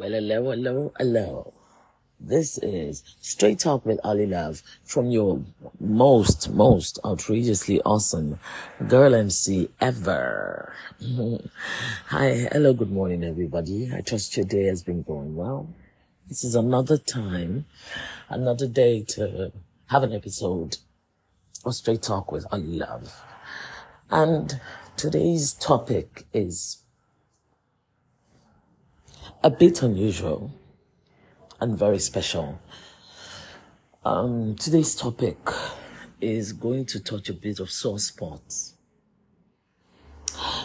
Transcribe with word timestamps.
Well, 0.00 0.12
hello, 0.12 0.50
hello, 0.50 0.92
hello. 0.98 1.52
This 2.18 2.56
is 2.56 3.04
Straight 3.20 3.58
Talk 3.58 3.84
with 3.84 4.00
Ali 4.02 4.24
Love 4.24 4.62
from 4.82 5.10
your 5.10 5.42
most, 5.78 6.48
most 6.48 6.98
outrageously 7.04 7.82
awesome 7.82 8.38
girl 8.88 9.14
MC 9.14 9.68
ever. 9.78 10.72
Hi, 12.06 12.48
hello, 12.50 12.72
good 12.72 12.90
morning, 12.90 13.22
everybody. 13.22 13.92
I 13.94 14.00
trust 14.00 14.38
your 14.38 14.46
day 14.46 14.64
has 14.68 14.82
been 14.82 15.02
going 15.02 15.36
well. 15.36 15.68
This 16.26 16.44
is 16.44 16.54
another 16.54 16.96
time, 16.96 17.66
another 18.30 18.66
day 18.66 19.02
to 19.02 19.52
have 19.88 20.02
an 20.02 20.14
episode 20.14 20.78
of 21.66 21.74
Straight 21.74 22.00
Talk 22.00 22.32
with 22.32 22.46
Ali 22.50 22.78
Love. 22.78 23.22
And 24.10 24.62
today's 24.96 25.52
topic 25.52 26.24
is 26.32 26.78
a 29.42 29.48
bit 29.48 29.82
unusual 29.82 30.52
and 31.60 31.78
very 31.78 31.98
special. 31.98 32.60
Um, 34.04 34.54
today's 34.56 34.94
topic 34.94 35.38
is 36.20 36.52
going 36.52 36.84
to 36.86 37.00
touch 37.00 37.30
a 37.30 37.32
bit 37.32 37.58
of 37.58 37.70
sore 37.70 37.98
spots. 37.98 38.74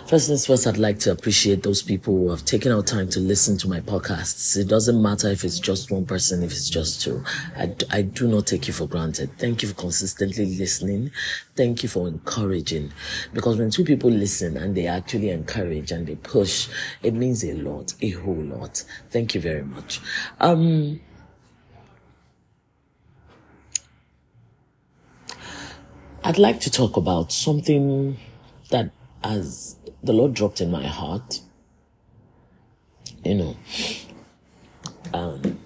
First 0.08 0.28
things 0.28 0.46
first, 0.46 0.68
I'd 0.68 0.78
like 0.78 1.00
to 1.00 1.12
appreciate 1.12 1.64
those 1.64 1.82
people 1.82 2.16
who 2.16 2.30
have 2.30 2.46
taken 2.46 2.72
out 2.72 2.86
time 2.86 3.10
to 3.10 3.20
listen 3.20 3.58
to 3.58 3.68
my 3.68 3.80
podcasts. 3.80 4.56
It 4.56 4.68
doesn't 4.68 5.02
matter 5.02 5.30
if 5.30 5.44
it's 5.44 5.60
just 5.60 5.90
one 5.90 6.06
person, 6.06 6.44
if 6.44 6.52
it's 6.52 6.70
just 6.70 7.02
two. 7.02 7.24
I, 7.58 8.04
do 8.04 8.28
not 8.28 8.46
take 8.46 8.68
you 8.68 8.74
for 8.74 8.88
granted. 8.88 9.38
Thank 9.40 9.64
you 9.64 9.70
for 9.70 9.74
consistently 9.74 10.46
listening. 10.58 11.12
Thank 11.56 11.82
you 11.82 11.90
for 11.90 12.08
encouraging. 12.08 12.94
Because 13.34 13.58
when 13.58 13.72
two 13.72 13.84
people 13.84 14.12
listen 14.12 14.58
and 14.58 14.76
they 14.76 14.86
actually 14.86 15.32
encourage 15.32 15.92
and 15.92 16.06
they 16.06 16.16
push, 16.16 16.70
it 17.02 17.16
means 17.16 17.44
a 17.44 17.54
lot, 17.56 17.96
a 18.02 18.12
whole 18.12 18.36
lot. 18.36 18.84
Thank 19.10 19.34
you 19.34 19.42
very 19.42 19.64
much. 19.64 20.00
Um, 20.40 21.02
I'd 26.24 26.38
like 26.38 26.60
to 26.62 26.70
talk 26.70 26.96
about 26.96 27.32
something 27.32 28.18
that 28.70 28.92
as 29.26 29.76
the 30.04 30.14
Lord 30.14 30.36
dropped 30.36 30.62
in 30.62 30.70
my 30.70 30.86
heart, 30.86 31.42
you 33.24 33.34
know, 33.34 33.58
um, 35.14 35.60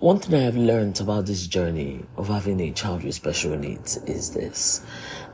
one 0.00 0.18
thing 0.18 0.34
I 0.34 0.42
have 0.42 0.56
learned 0.56 1.00
about 1.00 1.26
this 1.26 1.46
journey 1.46 2.04
of 2.16 2.26
having 2.26 2.60
a 2.60 2.72
child 2.72 3.04
with 3.04 3.14
special 3.14 3.56
needs 3.56 3.98
is 3.98 4.32
this. 4.32 4.84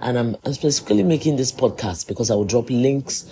And 0.00 0.18
I'm, 0.18 0.36
I'm 0.44 0.52
specifically 0.52 1.02
making 1.02 1.36
this 1.36 1.52
podcast 1.52 2.06
because 2.06 2.30
I 2.30 2.34
will 2.34 2.44
drop 2.44 2.68
links 2.68 3.30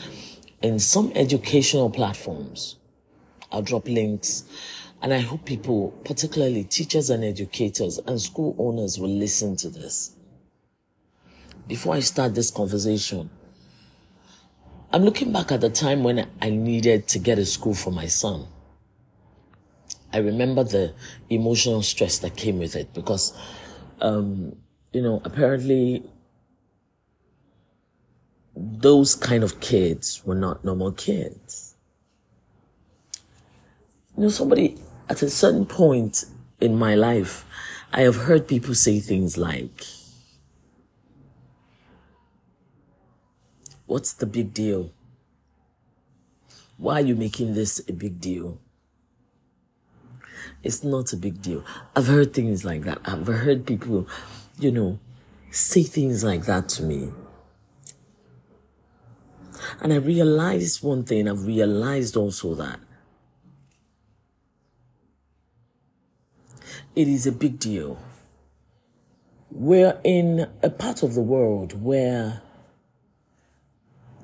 in 0.63 0.79
some 0.79 1.13
educational 1.15 1.91
platforms. 1.91 2.77
I'll 3.51 3.63
drop 3.63 3.87
links 3.87 4.45
and 5.03 5.13
I 5.13 5.19
hope 5.19 5.45
people, 5.45 5.91
particularly 6.07 6.65
teachers 6.65 7.11
and 7.11 7.23
educators 7.23 7.99
and 7.99 8.19
school 8.19 8.57
owners 8.59 8.99
will 8.99 9.15
listen 9.15 9.57
to 9.57 9.69
this 9.69 10.17
before 11.73 11.95
I 11.95 12.01
start 12.01 12.35
this 12.35 12.51
conversation, 12.51 13.31
I'm 14.93 15.05
looking 15.05 15.33
back 15.33 15.51
at 15.51 15.63
the 15.63 15.71
time 15.71 16.05
when 16.05 16.29
I 16.43 16.51
needed 16.51 17.09
to 17.09 17.19
get 17.19 17.39
a 17.39 17.47
school 17.47 17.73
for 17.73 17.91
my 17.91 18.09
son. 18.09 18.47
I 20.13 20.19
remember 20.19 20.65
the 20.65 20.93
emotional 21.31 21.81
stress 21.81 22.19
that 22.19 22.37
came 22.37 22.59
with 22.59 22.77
it 22.77 22.93
because, 22.93 23.33
um, 24.03 24.55
you 24.93 25.01
know, 25.01 25.23
apparently 25.25 26.05
those 28.55 29.15
kind 29.15 29.43
of 29.43 29.59
kids 29.61 30.23
were 30.27 30.35
not 30.35 30.67
normal 30.67 30.93
kids. 30.93 31.75
You 34.15 34.25
know, 34.25 34.29
somebody 34.29 34.77
at 35.09 35.23
a 35.23 35.31
certain 35.31 35.65
point 35.65 36.27
in 36.61 36.77
my 36.77 36.97
life, 36.97 37.47
I 37.95 38.03
have 38.03 38.17
heard 38.17 38.47
people 38.47 38.75
say 38.75 39.01
things 39.01 39.39
like, 39.39 39.87
What's 43.93 44.15
the 44.15 44.25
big 44.25 44.55
deal? 44.55 44.91
Why 46.79 47.03
are 47.03 47.05
you 47.05 47.15
making 47.15 47.53
this 47.53 47.79
a 47.87 47.93
big 47.93 48.23
deal? 48.23 48.59
It's 50.63 50.83
not 50.83 51.13
a 51.13 51.17
big 51.19 51.43
deal. 51.43 51.63
I've 51.95 52.07
heard 52.07 52.33
things 52.33 52.65
like 52.65 52.85
that. 52.85 53.01
I've 53.05 53.27
heard 53.27 53.67
people, 53.67 54.09
you 54.59 54.71
know, 54.71 54.99
say 55.51 55.83
things 55.83 56.25
like 56.25 56.47
that 56.47 56.71
to 56.71 56.83
me. 56.83 57.13
And 59.83 59.93
I 59.93 59.97
realized 59.97 60.83
one 60.83 61.05
thing, 61.05 61.29
I've 61.29 61.45
realized 61.47 62.17
also 62.17 62.55
that 62.55 62.81
it 66.97 67.09
is 67.09 67.27
a 67.27 67.33
big 67.33 67.59
deal. 67.59 67.99
We're 69.51 70.01
in 70.03 70.49
a 70.63 70.71
part 70.71 71.03
of 71.03 71.13
the 71.13 71.21
world 71.21 71.83
where 71.83 72.41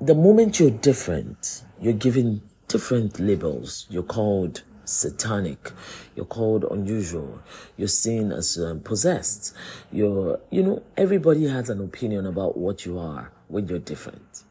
the 0.01 0.15
moment 0.15 0.59
you're 0.59 0.69
different, 0.71 1.63
you're 1.81 1.93
given 1.93 2.41
different 2.67 3.19
labels. 3.19 3.85
You're 3.89 4.03
called 4.03 4.63
satanic. 4.85 5.71
You're 6.15 6.25
called 6.25 6.63
unusual. 6.63 7.41
You're 7.77 7.89
seen 7.89 8.31
as 8.31 8.57
um, 8.57 8.79
possessed. 8.79 9.55
You're, 9.91 10.39
you 10.49 10.63
know, 10.63 10.83
everybody 10.95 11.47
has 11.47 11.69
an 11.69 11.81
opinion 11.81 12.25
about 12.25 12.57
what 12.57 12.85
you 12.85 12.97
are 12.97 13.31
when 13.47 13.67
you're 13.67 13.79
different. 13.79 14.43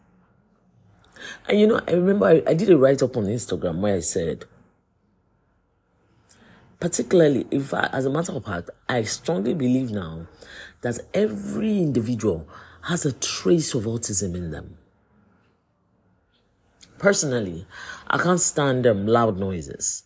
And 1.48 1.58
you 1.58 1.66
know, 1.66 1.80
I 1.88 1.92
remember 1.92 2.26
I, 2.26 2.42
I 2.46 2.54
did 2.54 2.70
a 2.70 2.76
write 2.76 3.02
up 3.02 3.16
on 3.16 3.24
Instagram 3.24 3.80
where 3.80 3.96
I 3.96 4.00
said, 4.00 4.44
particularly 6.78 7.46
if 7.50 7.74
as 7.74 8.06
a 8.06 8.10
matter 8.10 8.32
of 8.32 8.44
fact, 8.44 8.70
I 8.88 9.02
strongly 9.02 9.54
believe 9.54 9.90
now 9.90 10.26
that 10.82 11.00
every 11.14 11.78
individual 11.78 12.48
has 12.82 13.04
a 13.04 13.12
trace 13.12 13.74
of 13.74 13.84
autism 13.84 14.36
in 14.36 14.50
them. 14.52 14.78
Personally, 16.98 17.66
I 18.08 18.18
can't 18.18 18.40
stand 18.40 18.86
um, 18.86 19.06
loud 19.06 19.38
noises. 19.38 20.04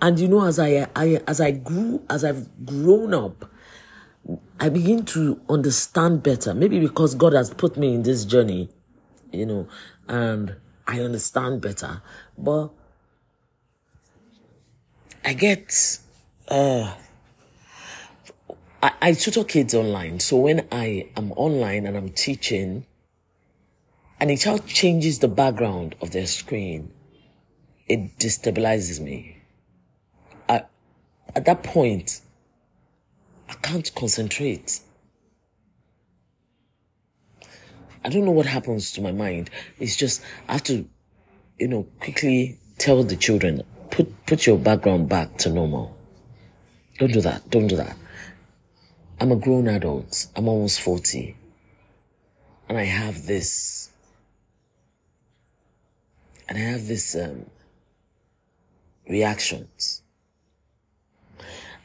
And 0.00 0.18
you 0.18 0.28
know, 0.28 0.44
as 0.44 0.58
I, 0.58 0.88
I 0.94 1.22
as 1.26 1.40
I 1.40 1.52
grew, 1.52 2.02
as 2.10 2.22
I've 2.22 2.66
grown 2.66 3.14
up, 3.14 3.50
I 4.60 4.68
begin 4.68 5.04
to 5.06 5.40
understand 5.48 6.22
better. 6.22 6.52
Maybe 6.52 6.80
because 6.80 7.14
God 7.14 7.32
has 7.32 7.52
put 7.52 7.76
me 7.76 7.94
in 7.94 8.02
this 8.02 8.24
journey, 8.24 8.68
you 9.32 9.46
know, 9.46 9.68
and 10.08 10.56
I 10.86 11.00
understand 11.00 11.60
better. 11.60 12.02
But 12.36 12.70
I 15.24 15.32
get, 15.32 15.98
uh, 16.48 16.94
I, 18.82 18.92
I 19.00 19.12
tutor 19.12 19.44
kids 19.44 19.74
online. 19.74 20.20
So 20.20 20.36
when 20.36 20.66
I 20.70 21.08
am 21.16 21.32
online 21.32 21.86
and 21.86 21.96
I'm 21.96 22.10
teaching, 22.10 22.86
and 24.20 24.30
a 24.30 24.36
child 24.36 24.66
changes 24.66 25.18
the 25.18 25.28
background 25.28 25.94
of 26.00 26.10
their 26.10 26.26
screen, 26.26 26.90
it 27.88 28.18
destabilizes 28.18 29.00
me. 29.00 29.36
I, 30.48 30.64
at 31.34 31.44
that 31.44 31.62
point, 31.62 32.20
I 33.48 33.54
can't 33.54 33.94
concentrate. 33.94 34.80
I 38.04 38.08
don't 38.08 38.24
know 38.24 38.30
what 38.30 38.46
happens 38.46 38.92
to 38.92 39.02
my 39.02 39.12
mind. 39.12 39.50
It's 39.78 39.96
just, 39.96 40.22
I 40.48 40.54
have 40.54 40.62
to, 40.64 40.88
you 41.58 41.68
know, 41.68 41.86
quickly 42.00 42.58
tell 42.78 43.02
the 43.02 43.16
children, 43.16 43.62
put, 43.90 44.26
put 44.26 44.46
your 44.46 44.58
background 44.58 45.08
back 45.08 45.36
to 45.38 45.50
normal. 45.50 45.96
Don't 46.98 47.12
do 47.12 47.20
that. 47.20 47.50
Don't 47.50 47.66
do 47.66 47.76
that. 47.76 47.96
I'm 49.20 49.32
a 49.32 49.36
grown 49.36 49.68
adult. 49.68 50.26
I'm 50.36 50.48
almost 50.48 50.80
40. 50.80 51.36
And 52.68 52.78
I 52.78 52.84
have 52.84 53.26
this 53.26 53.90
and 56.48 56.58
I 56.58 56.60
have 56.60 56.86
this 56.86 57.14
um, 57.14 57.46
reactions. 59.08 60.02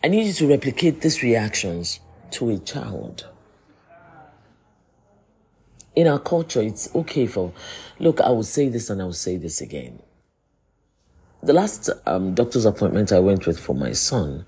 I 0.03 0.07
need 0.07 0.27
you 0.27 0.33
to 0.33 0.47
replicate 0.47 1.01
these 1.01 1.21
reactions 1.21 1.99
to 2.31 2.49
a 2.49 2.57
child. 2.57 3.27
In 5.95 6.07
our 6.07 6.19
culture, 6.19 6.61
it's 6.61 6.93
okay 6.95 7.27
for, 7.27 7.53
look, 7.99 8.21
I 8.21 8.29
will 8.29 8.43
say 8.43 8.69
this 8.69 8.89
and 8.89 9.01
I 9.01 9.05
will 9.05 9.13
say 9.13 9.37
this 9.37 9.61
again. 9.61 10.01
The 11.43 11.53
last 11.53 11.89
um, 12.05 12.33
doctor's 12.33 12.65
appointment 12.65 13.11
I 13.11 13.19
went 13.19 13.45
with 13.45 13.59
for 13.59 13.75
my 13.75 13.91
son, 13.93 14.45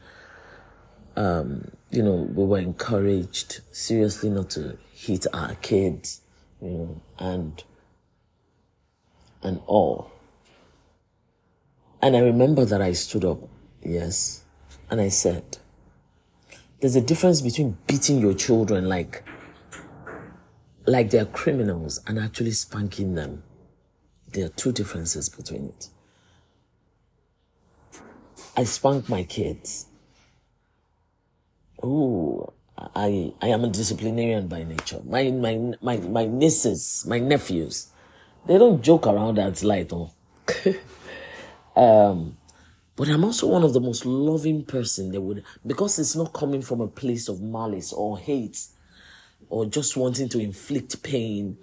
um, 1.15 1.71
you 1.91 2.01
know, 2.01 2.13
we 2.13 2.45
were 2.45 2.59
encouraged 2.59 3.61
seriously 3.71 4.29
not 4.29 4.49
to 4.51 4.77
hit 4.93 5.27
our 5.33 5.55
kids, 5.55 6.21
you 6.61 6.69
know, 6.69 7.01
and 7.19 7.63
and 9.43 9.61
all. 9.67 10.11
And 12.01 12.15
I 12.15 12.19
remember 12.19 12.65
that 12.65 12.81
I 12.81 12.93
stood 12.93 13.23
up, 13.23 13.39
yes, 13.81 14.43
and 14.89 14.99
I 14.99 15.09
said, 15.09 15.57
there's 16.81 16.97
a 16.97 17.01
difference 17.01 17.41
between 17.41 17.77
beating 17.87 18.19
your 18.19 18.33
children 18.33 18.89
like, 18.89 19.23
like 20.85 21.11
they're 21.11 21.25
criminals 21.25 22.01
and 22.05 22.19
actually 22.19 22.51
spanking 22.51 23.15
them. 23.15 23.43
There 24.33 24.45
are 24.45 24.49
two 24.49 24.73
differences 24.73 25.29
between 25.29 25.67
it. 25.67 25.89
I 28.57 28.65
spank 28.65 29.07
my 29.07 29.23
kids. 29.23 29.85
Oh, 31.81 32.53
I 32.77 33.33
I 33.41 33.47
am 33.47 33.63
a 33.63 33.69
disciplinarian 33.69 34.47
by 34.47 34.63
nature. 34.63 34.99
My 35.05 35.31
my 35.31 35.75
my 35.81 35.97
my 35.97 36.25
nieces, 36.25 37.05
my 37.07 37.19
nephews, 37.19 37.92
they 38.45 38.57
don't 38.57 38.81
joke 38.81 39.07
around 39.07 39.35
that 39.37 39.63
light. 39.63 39.91
Oh. 39.93 40.11
um, 41.75 42.37
but 42.95 43.07
I'm 43.07 43.23
also 43.23 43.47
one 43.47 43.63
of 43.63 43.73
the 43.73 43.79
most 43.79 44.05
loving 44.05 44.63
person 44.65 45.11
they 45.11 45.17
would 45.17 45.43
because 45.65 45.97
it's 45.97 46.15
not 46.15 46.33
coming 46.33 46.61
from 46.61 46.81
a 46.81 46.87
place 46.87 47.27
of 47.27 47.41
malice 47.41 47.91
or 47.93 48.19
hate 48.19 48.67
or 49.49 49.65
just 49.65 49.97
wanting 49.97 50.29
to 50.29 50.39
inflict 50.39 51.01
pain. 51.03 51.57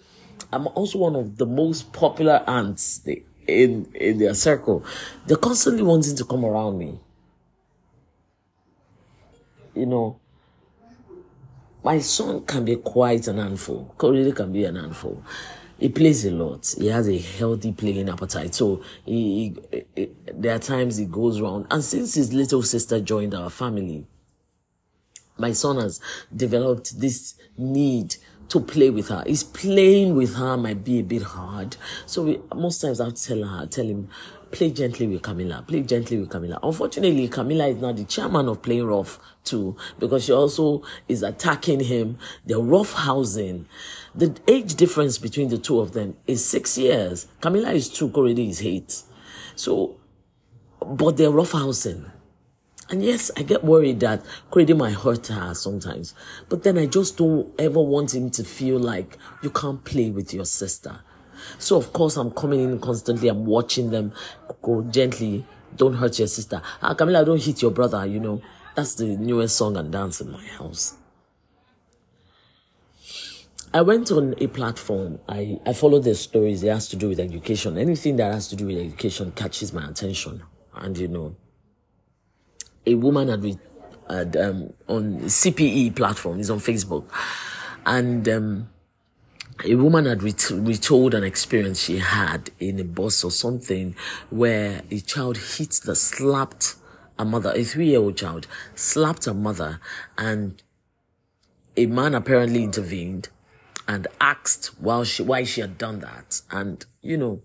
I'm 0.52 0.66
also 0.68 0.98
one 0.98 1.16
of 1.16 1.36
the 1.36 1.46
most 1.46 1.92
popular 1.92 2.42
aunts 2.46 3.06
in 3.46 3.90
in 3.94 4.18
their 4.18 4.34
circle. 4.34 4.84
They're 5.26 5.36
constantly 5.36 5.82
wanting 5.82 6.16
to 6.16 6.24
come 6.24 6.44
around 6.44 6.78
me. 6.78 6.98
You 9.74 9.86
know, 9.86 10.18
my 11.84 12.00
son 12.00 12.44
can 12.44 12.64
be 12.64 12.76
quite 12.76 13.28
an 13.28 13.38
handful. 13.38 13.94
Really 14.02 14.32
can 14.32 14.52
be 14.52 14.64
an 14.64 14.76
handful 14.76 15.22
he 15.80 15.88
plays 15.88 16.24
a 16.26 16.30
lot. 16.30 16.74
He 16.78 16.88
has 16.88 17.08
a 17.08 17.18
healthy 17.18 17.72
playing 17.72 18.10
appetite. 18.10 18.54
So 18.54 18.82
he, 19.06 19.56
he, 19.72 19.84
he, 19.96 20.10
there 20.32 20.54
are 20.54 20.58
times 20.58 20.98
he 20.98 21.06
goes 21.06 21.40
around. 21.40 21.66
And 21.70 21.82
since 21.82 22.14
his 22.14 22.32
little 22.34 22.62
sister 22.62 23.00
joined 23.00 23.34
our 23.34 23.48
family, 23.48 24.06
my 25.38 25.52
son 25.52 25.78
has 25.78 26.00
developed 26.36 27.00
this 27.00 27.34
need 27.56 28.16
to 28.50 28.60
play 28.60 28.90
with 28.90 29.08
her. 29.08 29.24
He's 29.26 29.42
playing 29.42 30.16
with 30.16 30.34
her 30.34 30.56
might 30.58 30.84
be 30.84 30.98
a 30.98 31.02
bit 31.02 31.22
hard. 31.22 31.76
So 32.04 32.24
we, 32.24 32.40
most 32.54 32.80
times 32.82 33.00
I 33.00 33.06
have 33.06 33.14
to 33.14 33.22
tell 33.22 33.42
her, 33.44 33.66
tell 33.66 33.86
him, 33.86 34.08
play 34.50 34.70
gently 34.70 35.06
with 35.06 35.22
Camilla. 35.22 35.64
Play 35.66 35.82
gently 35.82 36.18
with 36.18 36.28
Camilla. 36.28 36.58
Unfortunately, 36.62 37.28
Camilla 37.28 37.68
is 37.68 37.76
now 37.80 37.92
the 37.92 38.04
chairman 38.04 38.48
of 38.48 38.60
playing 38.60 38.84
rough 38.84 39.18
too, 39.44 39.76
because 39.98 40.24
she 40.24 40.32
also 40.32 40.82
is 41.08 41.22
attacking 41.22 41.80
him. 41.80 42.18
They're 42.44 42.58
rough 42.58 42.92
housing. 42.92 43.66
The 44.14 44.36
age 44.48 44.74
difference 44.74 45.18
between 45.18 45.50
the 45.50 45.58
two 45.58 45.80
of 45.80 45.92
them 45.92 46.16
is 46.26 46.44
six 46.44 46.76
years. 46.76 47.28
Camilla 47.40 47.72
is 47.72 47.88
two, 47.88 48.08
Korede 48.08 48.48
is 48.48 48.62
eight. 48.64 49.02
So, 49.54 50.00
but 50.84 51.16
they're 51.16 51.30
rough 51.30 51.52
housing. 51.52 52.10
And 52.90 53.04
yes, 53.04 53.30
I 53.36 53.42
get 53.42 53.62
worried 53.62 54.00
that 54.00 54.24
Korede 54.50 54.76
might 54.76 54.94
hurt 54.94 55.28
her 55.28 55.54
sometimes. 55.54 56.12
But 56.48 56.64
then 56.64 56.76
I 56.76 56.86
just 56.86 57.18
don't 57.18 57.48
ever 57.58 57.80
want 57.80 58.12
him 58.12 58.30
to 58.30 58.42
feel 58.42 58.80
like 58.80 59.16
you 59.44 59.50
can't 59.50 59.84
play 59.84 60.10
with 60.10 60.34
your 60.34 60.44
sister. 60.44 61.00
So 61.58 61.76
of 61.76 61.92
course 61.92 62.16
I'm 62.16 62.32
coming 62.32 62.60
in 62.60 62.80
constantly. 62.80 63.28
I'm 63.28 63.46
watching 63.46 63.90
them 63.90 64.12
go 64.60 64.82
gently. 64.82 65.46
Don't 65.76 65.94
hurt 65.94 66.18
your 66.18 66.26
sister. 66.26 66.60
Ah, 66.82 66.94
Camilla, 66.94 67.24
don't 67.24 67.40
hit 67.40 67.62
your 67.62 67.70
brother. 67.70 68.04
You 68.04 68.18
know, 68.18 68.42
that's 68.74 68.96
the 68.96 69.04
newest 69.04 69.56
song 69.56 69.76
and 69.76 69.92
dance 69.92 70.20
in 70.20 70.32
my 70.32 70.44
house. 70.44 70.96
I 73.72 73.82
went 73.82 74.10
on 74.10 74.34
a 74.38 74.48
platform. 74.48 75.20
I, 75.28 75.60
I 75.64 75.72
follow 75.74 76.00
their 76.00 76.14
stories. 76.14 76.64
It 76.64 76.70
has 76.70 76.88
to 76.88 76.96
do 76.96 77.08
with 77.08 77.20
education. 77.20 77.78
Anything 77.78 78.16
that 78.16 78.32
has 78.32 78.48
to 78.48 78.56
do 78.56 78.66
with 78.66 78.78
education 78.78 79.30
catches 79.32 79.72
my 79.72 79.88
attention. 79.88 80.42
And 80.74 80.98
you 80.98 81.06
know, 81.06 81.36
a 82.84 82.94
woman 82.96 83.28
had, 83.28 83.44
re- 83.44 83.58
had 84.08 84.36
um, 84.36 84.72
on 84.88 85.20
CPE 85.20 85.94
platform, 85.94 86.40
is 86.40 86.50
on 86.50 86.58
Facebook, 86.58 87.04
and 87.86 88.28
um, 88.28 88.68
a 89.64 89.76
woman 89.76 90.06
had 90.06 90.24
ret- 90.24 90.50
retold 90.50 91.14
an 91.14 91.22
experience 91.22 91.80
she 91.80 91.98
had 91.98 92.50
in 92.58 92.80
a 92.80 92.84
bus 92.84 93.22
or 93.22 93.30
something 93.30 93.94
where 94.30 94.82
a 94.90 94.98
child 94.98 95.36
hit 95.36 95.80
the 95.84 95.94
slapped 95.94 96.74
a 97.20 97.24
mother, 97.24 97.52
a 97.54 97.62
three-year-old 97.62 98.16
child 98.16 98.48
slapped 98.74 99.26
a 99.26 99.34
mother, 99.34 99.78
and 100.18 100.62
a 101.76 101.86
man 101.86 102.14
apparently 102.14 102.64
intervened 102.64 103.28
and 103.90 104.06
asked 104.20 104.66
while 104.78 105.02
she, 105.02 105.20
why 105.20 105.42
she 105.42 105.60
had 105.60 105.76
done 105.76 105.98
that. 105.98 106.42
And, 106.48 106.86
you 107.02 107.16
know, 107.16 107.42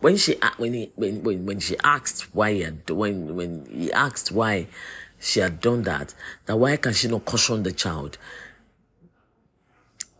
when 0.00 0.16
she, 0.16 0.36
when 0.56 0.72
he, 0.72 0.90
when, 0.94 1.22
when, 1.22 1.44
when 1.44 1.60
she 1.60 1.76
asked 1.84 2.34
why 2.34 2.54
he 2.54 2.60
had, 2.62 2.88
when, 2.88 3.36
when 3.36 3.66
he 3.66 3.92
asked 3.92 4.32
why 4.32 4.68
she 5.20 5.40
had 5.40 5.60
done 5.60 5.82
that, 5.82 6.14
that 6.46 6.56
why 6.56 6.78
can 6.78 6.94
she 6.94 7.08
not 7.08 7.26
caution 7.26 7.62
the 7.62 7.72
child? 7.72 8.16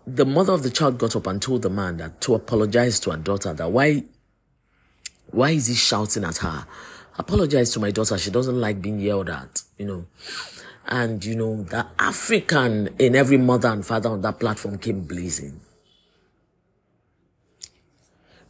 The 0.07 0.27
mother 0.27 0.53
of 0.53 0.63
the 0.63 0.69
child 0.69 0.99
got 0.99 1.17
up 1.17 1.27
and 1.27 1.41
told 1.41 1.63
the 1.63 1.71
man 1.71 1.97
that 1.97 2.21
to 2.21 2.35
apologize 2.35 3.01
to 3.01 3.13
her 3.13 3.17
daughter 3.17 3.55
that 3.55 3.73
why, 3.73 4.05
why 5.31 5.53
is 5.53 5.69
he 5.69 5.75
shouting 5.75 6.25
at 6.25 6.37
her? 6.37 6.67
Apologize 7.17 7.71
to 7.71 7.81
my 7.81 7.93
daughter. 7.93 8.19
She 8.19 8.31
doesn't 8.31 8.61
like 8.61 8.83
being 8.83 9.01
yelled 9.01 9.31
at, 9.31 9.63
you 9.79 9.87
know. 9.87 10.07
And, 10.87 11.25
you 11.25 11.35
know, 11.35 11.63
the 11.63 11.87
African 11.99 12.89
in 12.99 13.17
every 13.17 13.39
mother 13.39 13.69
and 13.69 13.85
father 13.85 14.11
on 14.11 14.21
that 14.21 14.39
platform 14.39 14.79
came 14.79 15.01
blazing. 15.01 15.61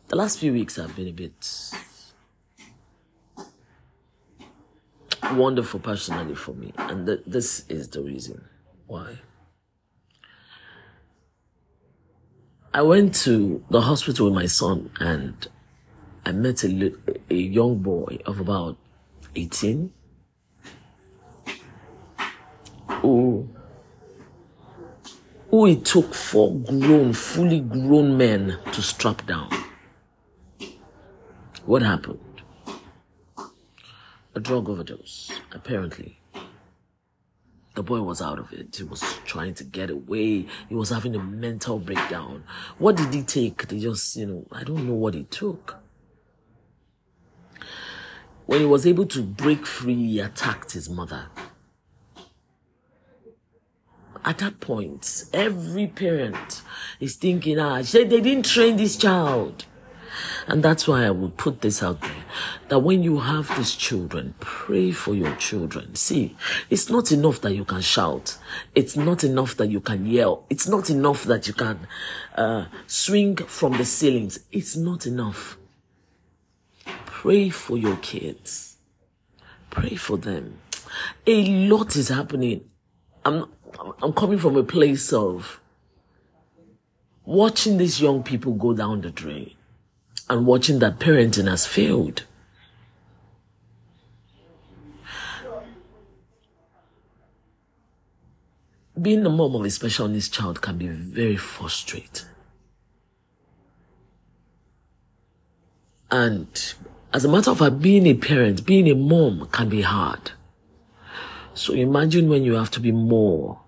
The 0.09 0.17
last 0.17 0.39
few 0.39 0.53
weeks 0.53 0.77
have 0.77 0.95
been 0.97 1.09
a 1.09 1.13
bit 1.13 1.73
wonderful 5.33 5.81
personally 5.81 6.35
for 6.35 6.53
me. 6.53 6.73
And 6.77 7.07
th- 7.07 7.23
this 7.27 7.65
is 7.69 7.89
the 7.89 8.03
reason 8.03 8.45
why. 8.87 9.21
I 12.73 12.83
went 12.83 13.15
to 13.23 13.65
the 13.71 13.81
hospital 13.81 14.27
with 14.27 14.35
my 14.35 14.47
son 14.47 14.91
and 14.99 15.47
I 16.27 16.33
met 16.33 16.65
a, 16.65 16.93
a 17.31 17.35
young 17.35 17.79
boy 17.79 18.19
of 18.27 18.41
about 18.41 18.77
18 19.37 19.93
who, 23.05 23.49
who 25.51 25.67
it 25.67 25.85
took 25.85 26.15
four 26.15 26.55
grown, 26.55 27.13
fully 27.13 27.61
grown 27.61 28.17
men 28.17 28.59
to 28.73 28.81
strap 28.81 29.27
down. 29.27 29.51
What 31.67 31.83
happened? 31.83 32.21
A 34.35 34.41
drug 34.41 34.69
overdose, 34.71 35.31
apparently. 35.53 36.19
The 37.75 37.83
boy 37.83 38.01
was 38.01 38.23
out 38.23 38.39
of 38.39 38.53
it. 38.53 38.75
He 38.77 38.85
was 38.85 39.03
trying 39.27 39.55
to 39.55 39.65
get 39.65 39.91
away. 39.91 40.47
He 40.69 40.75
was 40.75 40.89
having 40.89 41.15
a 41.15 41.23
mental 41.23 41.79
breakdown. 41.79 42.45
What 42.79 42.97
did 42.97 43.13
he 43.13 43.23
take? 43.23 43.69
They 43.69 43.81
just, 43.81 44.17
you 44.17 44.27
know, 44.27 44.47
I 44.51 44.65
don't 44.65 44.87
know 44.87 44.95
what 44.95 45.15
he 45.15 45.25
took. 45.25 45.77
When 48.47 48.61
he 48.61 48.67
was 48.67 48.87
able 48.87 49.07
to 49.07 49.23
break 49.23 49.67
free, 49.67 49.95
he 49.95 50.21
attacked 50.21 50.73
his 50.73 50.89
mother 50.89 51.29
at 54.25 54.39
that 54.39 54.61
point, 54.61 55.25
every 55.33 55.87
parent 55.87 56.63
is 57.01 57.17
thinking, 57.17 57.59
ah, 57.59 57.83
they 57.83 58.05
didn't 58.05 58.45
train 58.45 58.77
this 58.77 58.97
child. 58.97 59.67
And 60.47 60.63
that's 60.63 60.87
why 60.87 61.05
I 61.05 61.11
would 61.11 61.37
put 61.37 61.61
this 61.61 61.83
out 61.83 62.01
there 62.01 62.25
that 62.69 62.81
when 62.81 63.03
you 63.03 63.19
have 63.19 63.55
these 63.57 63.75
children, 63.75 64.35
pray 64.41 64.91
for 64.91 65.15
your 65.15 65.35
children. 65.37 65.95
See, 65.95 66.37
it's 66.71 66.91
not 66.91 67.11
enough 67.13 67.41
that 67.41 67.55
you 67.55 67.65
can 67.65 67.81
shout. 67.81 68.39
It's 68.75 68.97
not 68.97 69.25
enough 69.25 69.57
that 69.57 69.71
you 69.71 69.81
can 69.81 70.07
yell. 70.07 70.45
It's 70.51 70.69
not 70.69 70.91
enough 70.91 71.25
that 71.25 71.49
you 71.49 71.55
can 71.55 71.87
uh, 72.37 72.67
swing 72.87 73.37
from 73.37 73.73
the 73.73 73.85
ceilings. 73.85 74.41
It's 74.53 74.77
not 74.77 75.07
enough. 75.07 75.57
Pray 77.07 77.49
for 77.49 77.79
your 77.79 77.97
kids. 77.97 78.77
Pray 79.71 79.97
for 79.97 80.19
them. 80.19 80.59
A 81.27 81.69
lot 81.69 81.97
is 81.97 82.09
happening. 82.09 82.65
I'm 83.25 83.47
I'm 84.03 84.13
coming 84.13 84.39
from 84.39 84.57
a 84.57 84.63
place 84.63 85.13
of 85.13 85.61
watching 87.25 87.79
these 87.79 88.01
young 88.01 88.23
people 88.23 88.53
go 88.53 88.73
down 88.75 89.01
the 89.01 89.11
drain 89.11 89.55
and 90.29 90.47
watching 90.47 90.79
that 90.79 90.99
parenting 90.99 91.49
has 91.49 91.67
failed. 91.67 92.25
Being 99.01 99.25
the 99.25 99.31
mom 99.31 99.57
of 99.57 99.65
a 99.65 99.71
special 99.71 100.07
needs 100.07 100.29
child 100.29 100.63
can 100.63 100.79
be 100.79 100.87
very 100.87 101.37
frustrating. 101.37 102.29
And 106.11 106.47
as 107.13 107.25
a 107.25 107.29
matter 107.29 107.51
of 107.51 107.59
fact, 107.59 107.81
being 107.81 108.07
a 108.07 108.15
parent, 108.15 108.65
being 108.65 108.89
a 108.89 108.95
mom 108.95 109.49
can 109.51 109.69
be 109.69 109.83
hard. 109.83 110.31
So 111.55 111.73
imagine 111.73 112.29
when 112.29 112.45
you 112.45 112.55
have 112.55 112.71
to 112.73 112.81
be 112.81 112.93
more 112.93 113.64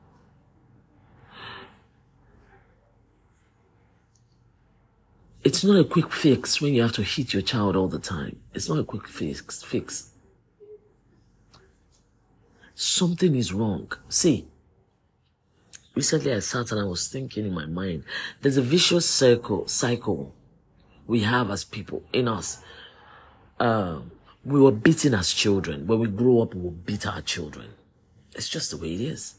It's 5.47 5.63
not 5.63 5.79
a 5.79 5.85
quick 5.85 6.13
fix 6.13 6.61
when 6.61 6.75
you 6.75 6.83
have 6.83 6.95
to 6.95 7.05
hit 7.05 7.33
your 7.33 7.41
child 7.41 7.77
all 7.77 7.87
the 7.87 8.01
time. 8.01 8.41
It's 8.53 8.69
not 8.69 8.81
a 8.81 8.83
quick 8.83 9.07
fix. 9.07 9.63
Fix. 9.63 10.11
Something 12.75 13.37
is 13.37 13.53
wrong. 13.53 13.93
See, 14.09 14.49
recently 15.95 16.33
I 16.33 16.41
sat 16.41 16.73
and 16.73 16.81
I 16.81 16.85
was 16.85 17.07
thinking 17.07 17.47
in 17.47 17.55
my 17.55 17.65
mind, 17.67 18.03
there's 18.41 18.57
a 18.57 18.61
vicious 18.61 19.09
circle, 19.09 19.69
cycle 19.69 20.35
we 21.07 21.21
have 21.21 21.49
as 21.53 21.63
people 21.63 22.03
in 22.13 22.27
us. 22.27 22.61
Um, 23.61 24.11
we 24.45 24.61
were 24.61 24.73
beaten 24.73 25.15
as 25.15 25.33
children. 25.33 25.87
When 25.87 26.01
we 26.01 26.09
grow 26.09 26.43
up, 26.43 26.55
we 26.57 26.63
will 26.63 26.71
beat 26.73 27.07
our 27.07 27.23
children. 27.23 27.69
It's 28.35 28.49
just 28.49 28.73
the 28.73 28.79
way 28.79 28.95
it 28.95 29.01
is. 29.01 29.37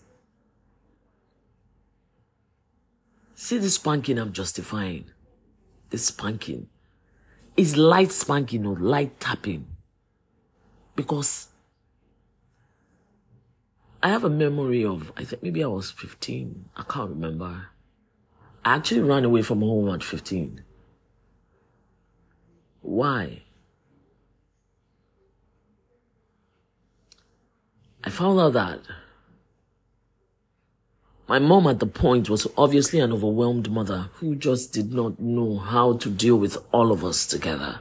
See 3.35 3.57
the 3.57 3.69
spanking 3.69 4.17
I'm 4.17 4.31
justifying. 4.31 5.11
The 5.89 5.97
spanking 5.97 6.67
is 7.55 7.77
light 7.77 8.11
spanking 8.11 8.65
or 8.65 8.75
light 8.75 9.19
tapping. 9.19 9.67
Because 10.95 11.47
I 14.01 14.09
have 14.09 14.23
a 14.23 14.29
memory 14.29 14.85
of, 14.85 15.11
I 15.17 15.23
think 15.23 15.43
maybe 15.43 15.63
I 15.63 15.67
was 15.67 15.91
15. 15.91 16.69
I 16.75 16.83
can't 16.83 17.09
remember. 17.09 17.69
I 18.63 18.75
actually 18.75 19.01
ran 19.01 19.25
away 19.25 19.41
from 19.41 19.61
home 19.61 19.89
at 19.89 20.03
15. 20.03 20.63
Why? 22.81 23.43
I 28.03 28.09
found 28.09 28.39
out 28.39 28.53
that 28.53 28.79
my 31.27 31.39
mom 31.39 31.67
at 31.67 31.79
the 31.79 31.87
point 31.87 32.29
was 32.29 32.47
obviously 32.57 32.99
an 32.99 33.11
overwhelmed 33.11 33.69
mother 33.69 34.09
who 34.15 34.35
just 34.35 34.71
did 34.71 34.93
not 34.93 35.19
know 35.19 35.57
how 35.57 35.93
to 35.93 36.09
deal 36.09 36.37
with 36.37 36.57
all 36.71 36.91
of 36.91 37.03
us 37.03 37.27
together. 37.27 37.79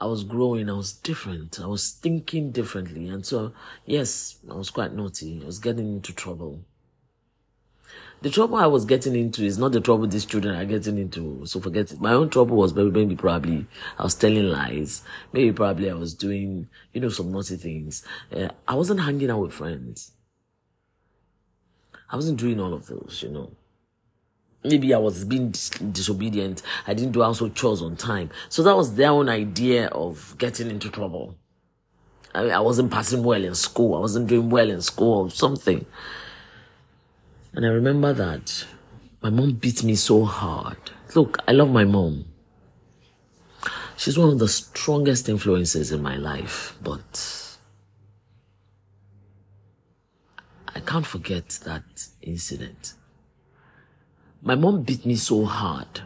I 0.00 0.06
was 0.06 0.24
growing, 0.24 0.68
I 0.68 0.72
was 0.72 0.92
different, 0.92 1.60
I 1.60 1.66
was 1.66 1.92
thinking 1.92 2.50
differently. 2.50 3.08
And 3.08 3.24
so, 3.24 3.52
yes, 3.86 4.38
I 4.50 4.54
was 4.54 4.70
quite 4.70 4.92
naughty. 4.92 5.40
I 5.40 5.46
was 5.46 5.60
getting 5.60 5.92
into 5.92 6.12
trouble. 6.12 6.64
The 8.22 8.30
trouble 8.30 8.56
I 8.56 8.66
was 8.66 8.84
getting 8.84 9.16
into 9.16 9.44
is 9.44 9.58
not 9.58 9.72
the 9.72 9.80
trouble 9.80 10.06
these 10.06 10.24
children 10.24 10.54
are 10.54 10.64
getting 10.64 10.96
into. 10.96 11.44
So 11.44 11.60
forget 11.60 11.90
it. 11.90 12.00
My 12.00 12.12
own 12.12 12.30
trouble 12.30 12.56
was 12.56 12.72
maybe, 12.72 12.90
maybe 12.90 13.16
probably 13.16 13.66
I 13.98 14.04
was 14.04 14.14
telling 14.14 14.44
lies. 14.44 15.02
Maybe 15.32 15.52
probably 15.52 15.90
I 15.90 15.94
was 15.94 16.14
doing, 16.14 16.68
you 16.92 17.00
know, 17.00 17.08
some 17.08 17.32
naughty 17.32 17.56
things. 17.56 18.04
Uh, 18.32 18.48
I 18.66 18.74
wasn't 18.74 19.00
hanging 19.00 19.30
out 19.30 19.40
with 19.40 19.52
friends. 19.52 20.11
I 22.12 22.16
wasn't 22.16 22.38
doing 22.38 22.60
all 22.60 22.74
of 22.74 22.86
those, 22.86 23.20
you 23.22 23.30
know. 23.30 23.50
Maybe 24.62 24.92
I 24.92 24.98
was 24.98 25.24
being 25.24 25.50
dis- 25.50 25.70
disobedient. 25.70 26.62
I 26.86 26.92
didn't 26.94 27.12
do 27.12 27.22
household 27.22 27.56
chores 27.56 27.80
on 27.80 27.96
time. 27.96 28.30
So 28.50 28.62
that 28.62 28.76
was 28.76 28.94
their 28.94 29.10
own 29.10 29.30
idea 29.30 29.86
of 29.88 30.36
getting 30.38 30.70
into 30.70 30.90
trouble. 30.90 31.36
I, 32.34 32.42
mean, 32.42 32.52
I 32.52 32.60
wasn't 32.60 32.92
passing 32.92 33.24
well 33.24 33.42
in 33.42 33.54
school. 33.54 33.96
I 33.96 34.00
wasn't 34.00 34.28
doing 34.28 34.50
well 34.50 34.70
in 34.70 34.82
school 34.82 35.24
or 35.24 35.30
something. 35.30 35.84
And 37.54 37.64
I 37.64 37.70
remember 37.70 38.12
that 38.12 38.66
my 39.22 39.30
mom 39.30 39.52
beat 39.52 39.82
me 39.82 39.94
so 39.94 40.24
hard. 40.24 40.78
Look, 41.14 41.38
I 41.48 41.52
love 41.52 41.70
my 41.70 41.84
mom. 41.84 42.26
She's 43.96 44.18
one 44.18 44.30
of 44.30 44.38
the 44.38 44.48
strongest 44.48 45.28
influences 45.28 45.92
in 45.92 46.02
my 46.02 46.16
life, 46.16 46.76
but 46.82 47.41
I 50.74 50.80
can't 50.80 51.06
forget 51.06 51.48
that 51.64 51.84
incident. 52.22 52.94
My 54.40 54.54
mom 54.54 54.82
beat 54.82 55.04
me 55.06 55.16
so 55.16 55.44
hard 55.44 56.02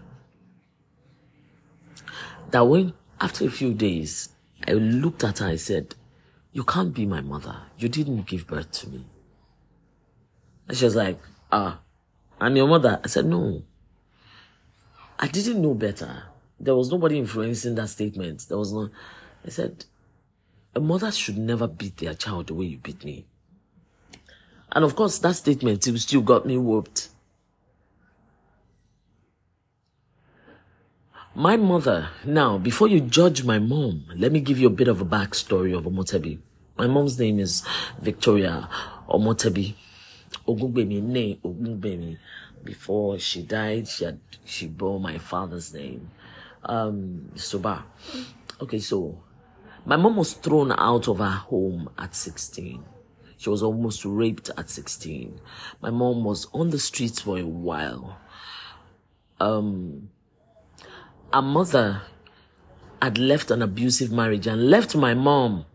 that 2.51 2.67
when, 2.67 2.93
after 3.21 3.47
a 3.47 3.51
few 3.51 3.73
days, 3.73 4.31
I 4.67 4.73
looked 4.73 5.25
at 5.25 5.39
her, 5.39 5.47
I 5.47 5.57
said, 5.57 5.95
You 6.53 6.65
can't 6.65 6.93
be 6.93 7.07
my 7.07 7.21
mother. 7.21 7.57
You 7.79 7.89
didn't 7.89 8.27
give 8.27 8.47
birth 8.47 8.71
to 8.73 8.89
me. 8.89 9.07
And 10.69 10.77
she 10.77 10.85
was 10.85 10.97
like, 10.97 11.19
Ah, 11.51 11.81
I'm 12.41 12.57
your 12.57 12.69
mother. 12.69 13.01
I 13.03 13.07
said, 13.07 13.27
No. 13.27 13.63
I 15.19 15.29
didn't 15.29 15.63
know 15.63 15.75
better. 15.75 16.25
There 16.59 16.75
was 16.75 16.91
nobody 16.91 17.19
influencing 17.19 17.75
that 17.77 17.89
statement. 17.89 18.47
There 18.49 18.59
was 18.59 18.73
no. 18.73 18.91
I 19.45 19.51
said, 19.51 19.85
A 20.75 20.81
mother 20.81 21.13
should 21.13 21.39
never 21.39 21.67
beat 21.67 21.99
their 21.99 22.15
child 22.15 22.49
the 22.49 22.55
way 22.55 22.67
you 22.67 22.79
beat 22.79 23.05
me. 23.05 23.27
And 24.77 24.85
of 24.85 24.95
course, 24.95 25.19
that 25.21 25.35
statement 25.35 25.85
still 25.85 26.21
got 26.21 26.45
me 26.45 26.59
whooped. 26.59 27.09
My 31.35 31.57
mother, 31.57 32.11
now, 32.27 32.59
before 32.59 32.87
you 32.87 33.01
judge 33.01 33.43
my 33.43 33.59
mom, 33.59 34.05
let 34.15 34.33
me 34.33 34.41
give 34.41 34.59
you 34.59 34.67
a 34.67 34.77
bit 34.79 34.89
of 34.89 35.01
a 35.01 35.07
backstory 35.07 35.75
of 35.75 35.85
Omotebi. 35.85 36.41
My 36.77 36.87
mom's 36.89 37.19
name 37.19 37.39
is 37.41 37.65
Victoria 38.03 38.69
Omotebi. 39.09 39.77
Ogunbemi. 40.47 42.19
Before 42.63 43.19
she 43.19 43.45
died, 43.45 43.89
she 43.89 44.05
had, 44.05 44.21
she 44.45 44.67
bore 44.67 45.01
my 45.01 45.17
father's 45.17 45.73
name. 45.73 46.11
Um, 46.63 47.31
Soba. 47.35 47.83
Okay, 48.61 48.81
so, 48.81 49.19
my 49.87 49.97
mom 49.97 50.17
was 50.17 50.35
thrown 50.35 50.71
out 50.73 51.09
of 51.09 51.17
her 51.17 51.31
home 51.31 51.89
at 51.97 52.15
16. 52.15 52.85
She 53.37 53.51
was 53.51 53.63
almost 53.63 54.05
raped 54.05 54.51
at 54.57 54.71
16. 54.71 55.41
My 55.81 55.91
mom 55.91 56.25
was 56.25 56.47
on 56.53 56.71
the 56.71 56.79
streets 56.79 57.21
for 57.21 57.39
a 57.39 57.47
while. 57.47 58.19
Um, 59.39 60.11
our 61.33 61.43
mother 61.43 62.03
had 63.03 63.19
left 63.19 63.51
an 63.51 63.63
abusive 63.63 64.11
marriage 64.11 64.47
and 64.47 64.71
left 64.71 64.97
my 64.97 65.13
mom 65.15 65.67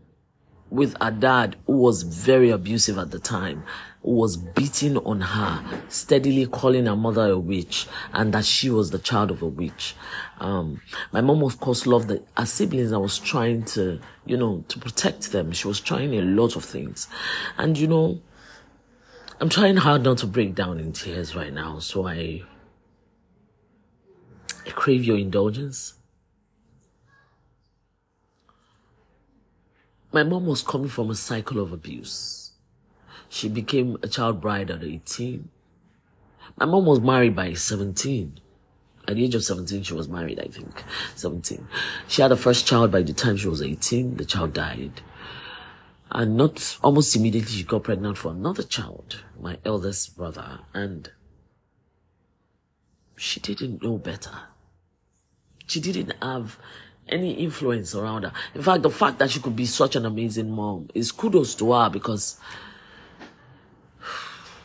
with 0.70 0.96
a 1.00 1.10
dad 1.12 1.56
who 1.66 1.76
was 1.76 2.02
very 2.02 2.50
abusive 2.50 2.98
at 2.98 3.10
the 3.10 3.18
time, 3.18 3.62
was 4.02 4.36
beating 4.36 4.96
on 4.98 5.20
her, 5.20 5.64
steadily 5.88 6.46
calling 6.46 6.86
her 6.86 6.96
mother 6.96 7.30
a 7.30 7.38
witch, 7.38 7.86
and 8.12 8.34
that 8.34 8.44
she 8.44 8.68
was 8.68 8.90
the 8.90 8.98
child 8.98 9.30
of 9.30 9.42
a 9.42 9.46
witch. 9.46 9.94
Um, 10.40 10.80
my 11.12 11.20
mom, 11.20 11.42
of 11.44 11.60
course, 11.60 11.86
loved 11.86 12.08
the, 12.08 12.22
her 12.36 12.46
siblings 12.46 12.92
I 12.92 12.96
was 12.96 13.18
trying 13.18 13.64
to, 13.66 14.00
you 14.26 14.36
know, 14.36 14.64
to 14.68 14.78
protect 14.78 15.30
them. 15.30 15.52
She 15.52 15.68
was 15.68 15.80
trying 15.80 16.14
a 16.14 16.22
lot 16.22 16.56
of 16.56 16.64
things. 16.64 17.06
And, 17.56 17.78
you 17.78 17.86
know, 17.86 18.20
I'm 19.40 19.48
trying 19.48 19.76
hard 19.76 20.02
not 20.02 20.18
to 20.18 20.26
break 20.26 20.54
down 20.54 20.80
in 20.80 20.92
tears 20.92 21.36
right 21.36 21.52
now, 21.52 21.78
so 21.78 22.08
I, 22.08 22.42
I 24.66 24.70
crave 24.70 25.04
your 25.04 25.18
indulgence. 25.18 25.94
My 30.12 30.24
mom 30.24 30.46
was 30.46 30.62
coming 30.62 30.88
from 30.88 31.08
a 31.10 31.14
cycle 31.14 31.60
of 31.60 31.72
abuse. 31.72 32.41
She 33.32 33.48
became 33.48 33.96
a 34.02 34.08
child 34.08 34.42
bride 34.42 34.70
at 34.70 34.84
18. 34.84 35.48
My 36.58 36.66
mom 36.66 36.84
was 36.84 37.00
married 37.00 37.34
by 37.34 37.54
17. 37.54 38.38
At 39.08 39.14
the 39.14 39.24
age 39.24 39.34
of 39.34 39.42
17, 39.42 39.84
she 39.84 39.94
was 39.94 40.06
married, 40.06 40.38
I 40.38 40.48
think. 40.48 40.84
17. 41.14 41.66
She 42.08 42.20
had 42.20 42.30
a 42.30 42.36
first 42.36 42.66
child 42.66 42.92
by 42.92 43.00
the 43.00 43.14
time 43.14 43.38
she 43.38 43.48
was 43.48 43.62
18. 43.62 44.18
The 44.18 44.26
child 44.26 44.52
died. 44.52 45.00
And 46.10 46.36
not 46.36 46.76
almost 46.82 47.16
immediately, 47.16 47.50
she 47.50 47.64
got 47.64 47.84
pregnant 47.84 48.18
for 48.18 48.32
another 48.32 48.62
child, 48.62 49.24
my 49.40 49.56
eldest 49.64 50.14
brother. 50.14 50.60
And 50.74 51.10
she 53.16 53.40
didn't 53.40 53.82
know 53.82 53.96
better. 53.96 54.40
She 55.66 55.80
didn't 55.80 56.12
have 56.20 56.58
any 57.08 57.32
influence 57.32 57.94
around 57.94 58.24
her. 58.24 58.32
In 58.54 58.60
fact, 58.60 58.82
the 58.82 58.90
fact 58.90 59.20
that 59.20 59.30
she 59.30 59.40
could 59.40 59.56
be 59.56 59.64
such 59.64 59.96
an 59.96 60.04
amazing 60.04 60.50
mom 60.50 60.90
is 60.94 61.10
kudos 61.12 61.54
to 61.54 61.72
her 61.72 61.88
because 61.88 62.38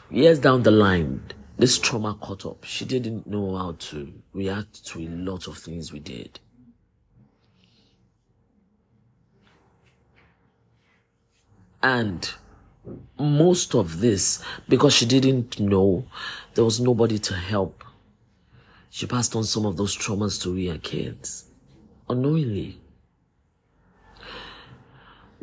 years 0.09 0.39
down 0.39 0.63
the 0.63 0.71
line, 0.71 1.21
this 1.57 1.79
trauma 1.79 2.17
caught 2.19 2.45
up. 2.45 2.63
She 2.63 2.85
didn't 2.85 3.27
know 3.27 3.55
how 3.55 3.75
to 3.77 4.13
react 4.33 4.85
to 4.87 4.99
a 4.99 5.07
lot 5.07 5.47
of 5.47 5.57
things 5.57 5.91
we 5.91 5.99
did. 5.99 6.39
And 11.81 12.29
most 13.19 13.75
of 13.75 13.99
this, 13.99 14.43
because 14.67 14.93
she 14.93 15.05
didn't 15.05 15.59
know, 15.59 16.07
there 16.55 16.65
was 16.65 16.79
nobody 16.79 17.19
to 17.19 17.35
help. 17.35 17.83
She 18.89 19.05
passed 19.05 19.35
on 19.35 19.43
some 19.43 19.65
of 19.65 19.77
those 19.77 19.95
traumas 19.95 20.41
to 20.43 20.71
her 20.71 20.77
kids 20.77 21.47
unknowingly. 22.09 22.79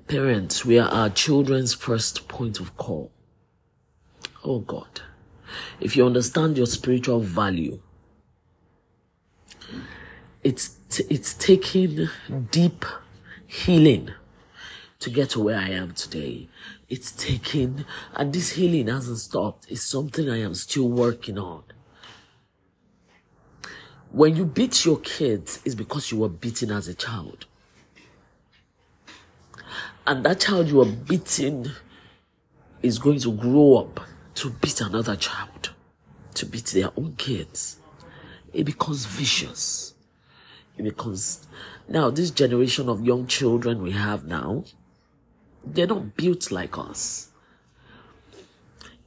Parents, 0.06 0.64
we 0.64 0.78
are 0.78 0.88
our 0.88 1.10
children's 1.10 1.72
first 1.74 2.28
point 2.28 2.60
of 2.60 2.76
call. 2.76 3.10
Oh 4.44 4.58
God. 4.58 5.00
If 5.80 5.96
you 5.96 6.04
understand 6.04 6.58
your 6.58 6.66
spiritual 6.66 7.20
value, 7.20 7.80
it's, 10.42 10.76
t- 10.90 11.06
it's 11.08 11.32
taking 11.34 12.08
deep 12.50 12.84
healing 13.46 14.10
to 15.00 15.10
get 15.10 15.30
to 15.30 15.40
where 15.40 15.58
I 15.58 15.70
am 15.70 15.94
today. 15.94 16.48
It's 16.90 17.10
taking, 17.12 17.86
and 18.14 18.32
this 18.32 18.52
healing 18.52 18.88
hasn't 18.88 19.18
stopped. 19.18 19.66
It's 19.70 19.82
something 19.82 20.28
I 20.28 20.40
am 20.40 20.54
still 20.54 20.88
working 20.88 21.38
on. 21.38 21.62
When 24.10 24.36
you 24.36 24.44
beat 24.44 24.84
your 24.84 24.98
kids, 25.00 25.60
it's 25.64 25.74
because 25.74 26.12
you 26.12 26.18
were 26.18 26.28
beaten 26.28 26.70
as 26.70 26.86
a 26.86 26.94
child. 26.94 27.46
And 30.06 30.24
that 30.24 30.40
child 30.40 30.68
you 30.68 30.76
were 30.76 30.84
beating 30.84 31.66
is 32.82 32.98
going 32.98 33.18
to 33.20 33.32
grow 33.32 33.76
up 33.76 34.00
to 34.34 34.50
beat 34.50 34.80
another 34.80 35.16
child, 35.16 35.70
to 36.34 36.46
beat 36.46 36.66
their 36.66 36.90
own 36.96 37.14
kids, 37.16 37.78
it 38.52 38.64
becomes 38.64 39.06
vicious. 39.06 39.94
It 40.76 40.82
becomes 40.82 41.46
now 41.88 42.10
this 42.10 42.30
generation 42.30 42.88
of 42.88 43.04
young 43.04 43.26
children 43.26 43.82
we 43.82 43.92
have 43.92 44.24
now, 44.24 44.64
they're 45.64 45.86
not 45.86 46.16
built 46.16 46.50
like 46.50 46.76
us. 46.78 47.30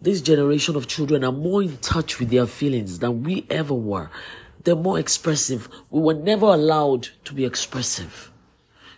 This 0.01 0.21
generation 0.21 0.75
of 0.75 0.87
children 0.87 1.23
are 1.23 1.31
more 1.31 1.63
in 1.63 1.77
touch 1.77 2.19
with 2.19 2.29
their 2.29 2.45
feelings 2.45 2.99
than 2.99 3.23
we 3.23 3.47
ever 3.49 3.73
were. 3.73 4.11
They're 4.63 4.75
more 4.75 4.99
expressive. 4.99 5.67
We 5.89 6.01
were 6.01 6.13
never 6.13 6.45
allowed 6.45 7.09
to 7.25 7.33
be 7.33 7.45
expressive. 7.45 8.31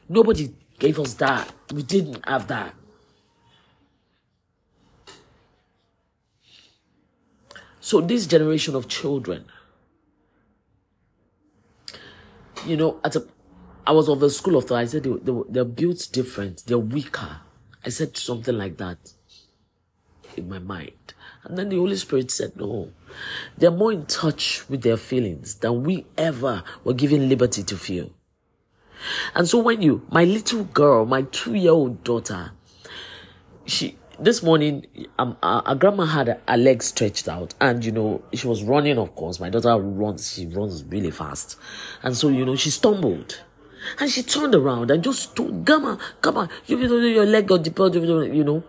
Nobody 0.10 0.54
gave 0.78 1.00
us 1.00 1.14
that. 1.16 1.54
We 1.74 1.84
didn't 1.84 2.28
have 2.28 2.48
that. 2.48 2.74
So, 7.82 8.02
this 8.02 8.28
generation 8.28 8.76
of 8.76 8.88
children, 8.88 9.46
you 12.66 12.76
know, 12.76 13.00
at 13.04 13.16
a, 13.16 13.26
I 13.88 13.92
was 13.92 14.10
of 14.10 14.20
the 14.20 14.30
school 14.30 14.58
of 14.58 14.66
thought. 14.66 14.80
I 14.80 14.86
said 14.86 15.04
they, 15.04 15.12
they, 15.12 15.42
they're 15.50 15.66
built 15.66 16.10
different. 16.12 16.64
They're 16.66 16.78
weaker. 16.78 17.42
I 17.86 17.90
said 17.90 18.18
something 18.18 18.58
like 18.58 18.78
that 18.78 18.98
in 20.36 20.50
my 20.50 20.60
mind. 20.60 21.14
And 21.44 21.58
then 21.58 21.70
the 21.70 21.78
Holy 21.78 21.96
Spirit 21.96 22.32
said, 22.32 22.56
No, 22.58 22.92
they're 23.58 23.72
more 23.72 23.92
in 23.92 24.06
touch 24.06 24.68
with 24.70 24.82
their 24.82 24.98
feelings 24.98 25.56
than 25.56 25.84
we 25.84 26.06
ever 26.18 26.64
were 26.84 26.94
given 26.94 27.30
liberty 27.30 27.64
to 27.64 27.78
feel. 27.78 28.12
And 29.34 29.48
so 29.48 29.60
when 29.60 29.82
you, 29.82 30.06
my 30.12 30.26
little 30.26 30.66
girl, 30.66 31.06
my 31.06 31.22
two 31.24 31.54
year 31.54 31.72
old 31.72 32.04
daughter, 32.04 32.52
she, 33.66 33.98
this 34.22 34.44
morning, 34.44 34.86
um, 35.18 35.38
our, 35.42 35.62
our 35.66 35.76
grandma 35.76 36.06
had 36.06 36.40
a 36.48 36.58
leg 36.58 36.84
stretched 36.84 37.28
out, 37.28 37.54
and 37.62 37.84
you 37.84 37.92
know, 37.92 38.22
she 38.34 38.48
was 38.48 38.64
running, 38.64 38.98
of 38.98 39.16
course. 39.16 39.40
My 39.40 39.50
daughter 39.50 39.78
runs, 39.78 40.34
she 40.34 40.46
runs 40.46 40.84
really 40.86 41.12
fast. 41.12 41.58
And 42.04 42.16
so, 42.16 42.30
you 42.30 42.46
know, 42.46 42.56
she 42.56 42.70
stumbled. 42.70 43.42
And 44.00 44.10
she 44.12 44.24
turned 44.24 44.56
around 44.56 44.92
and 44.92 45.04
just 45.04 45.36
told, 45.36 45.66
Grandma, 45.66 45.98
come 46.22 46.38
on, 46.38 46.50
you 46.66 46.78
know, 46.78 46.98
your 46.98 47.26
leg 47.26 47.48
got 47.48 47.64
deeper, 47.64 47.88
you 47.88 48.44
know. 48.44 48.64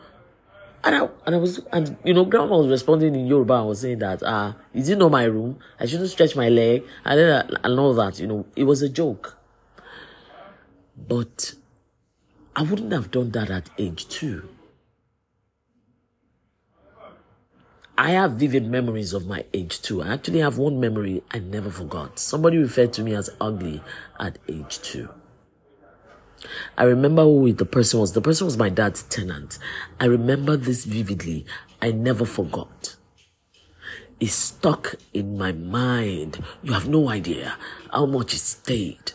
And 0.83 0.95
I, 0.97 1.09
and 1.27 1.35
I 1.35 1.39
was, 1.39 1.61
and 1.73 1.97
you 2.05 2.15
know, 2.15 2.25
grandma 2.25 2.57
was 2.57 2.69
responding 2.69 3.15
in 3.15 3.27
Yoruba 3.27 3.55
and 3.55 3.69
was 3.69 3.81
saying 3.81 3.99
that, 3.99 4.23
uh, 4.23 4.55
is 4.73 4.89
it 4.89 4.97
not 4.97 5.11
my 5.11 5.25
room? 5.25 5.59
I 5.79 5.85
shouldn't 5.87 6.09
stretch 6.11 6.37
my 6.37 6.49
leg. 6.49 6.85
And 7.05 7.19
then, 7.19 7.51
and 7.63 7.79
all 7.79 7.93
that, 7.95 8.19
you 8.19 8.27
know, 8.27 8.47
it 8.57 8.65
was 8.65 8.81
a 8.81 8.89
joke. 8.89 9.37
But 10.97 11.55
I 12.57 12.63
wouldn't 12.63 12.93
have 12.93 13.11
done 13.11 13.31
that 13.33 13.51
at 13.51 13.69
age 13.79 14.09
two. 14.09 14.49
I 18.01 18.13
have 18.13 18.33
vivid 18.33 18.67
memories 18.67 19.13
of 19.13 19.27
my 19.27 19.45
age 19.53 19.83
two. 19.83 20.01
I 20.01 20.15
actually 20.15 20.39
have 20.39 20.57
one 20.57 20.81
memory 20.81 21.23
I 21.33 21.39
never 21.39 21.69
forgot. 21.69 22.19
Somebody 22.19 22.57
referred 22.57 22.95
to 22.95 23.03
me 23.03 23.15
as 23.15 23.29
ugly 23.39 23.83
at 24.19 24.39
age 24.49 24.81
two. 24.81 25.11
I 26.79 26.85
remember 26.85 27.25
who 27.25 27.53
the 27.53 27.67
person 27.67 28.01
was. 28.01 28.15
The 28.15 28.23
person 28.23 28.47
was 28.47 28.57
my 28.57 28.71
dad's 28.71 29.03
tenant. 29.03 29.59
I 30.01 30.07
remember 30.07 30.57
this 30.57 30.87
vividly. 30.87 31.45
I 31.83 31.91
never 31.93 32.25
forgot. 32.25 32.97
It 34.19 34.31
stuck 34.31 34.95
in 35.13 35.37
my 35.37 35.53
mind. 35.53 36.43
You 36.63 36.73
have 36.73 36.89
no 36.89 37.11
idea 37.11 37.59
how 37.93 38.07
much 38.07 38.33
it 38.33 38.39
stayed. 38.39 39.13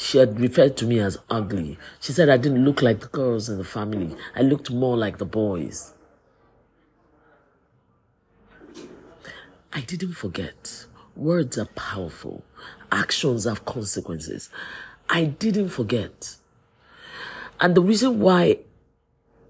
She 0.00 0.16
had 0.16 0.40
referred 0.40 0.78
to 0.78 0.86
me 0.86 0.98
as 0.98 1.18
ugly. 1.28 1.78
She 2.00 2.12
said 2.12 2.30
I 2.30 2.38
didn't 2.38 2.64
look 2.64 2.80
like 2.80 3.00
the 3.00 3.08
girls 3.08 3.50
in 3.50 3.58
the 3.58 3.64
family. 3.64 4.16
I 4.34 4.40
looked 4.40 4.70
more 4.70 4.96
like 4.96 5.18
the 5.18 5.26
boys. 5.26 5.92
I 9.72 9.82
didn't 9.82 10.14
forget. 10.14 10.86
Words 11.14 11.58
are 11.58 11.66
powerful 11.66 12.44
actions 12.90 13.44
have 13.44 13.64
consequences. 13.64 14.50
I 15.08 15.24
didn't 15.24 15.68
forget. 15.68 16.36
And 17.60 17.74
the 17.74 17.82
reason 17.82 18.20
why 18.20 18.60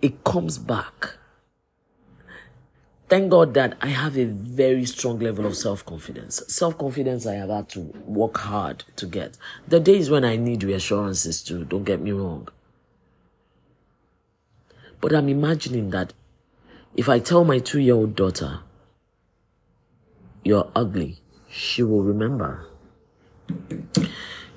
it 0.02 0.24
comes 0.24 0.58
back, 0.58 1.14
thank 3.10 3.28
God 3.28 3.54
that 3.54 3.76
I 3.82 3.88
have 3.88 4.16
a 4.16 4.24
very 4.24 4.86
strong 4.86 5.18
level 5.18 5.44
of 5.44 5.56
self 5.56 5.84
confidence. 5.84 6.42
Self 6.46 6.78
confidence 6.78 7.26
I 7.26 7.34
have 7.34 7.50
had 7.50 7.68
to 7.70 7.80
work 8.06 8.38
hard 8.38 8.84
to 8.96 9.06
get. 9.06 9.36
The 9.66 9.80
days 9.80 10.08
when 10.08 10.24
I 10.24 10.36
need 10.36 10.62
reassurances 10.62 11.42
too, 11.42 11.64
don't 11.64 11.84
get 11.84 12.00
me 12.00 12.12
wrong. 12.12 12.48
But 15.00 15.12
I'm 15.12 15.28
imagining 15.28 15.90
that 15.90 16.12
if 16.96 17.08
I 17.08 17.18
tell 17.18 17.44
my 17.44 17.58
two 17.58 17.80
year 17.80 17.94
old 17.94 18.14
daughter, 18.14 18.60
you're 20.44 20.70
ugly, 20.74 21.18
she 21.50 21.82
will 21.82 22.04
remember. 22.04 22.66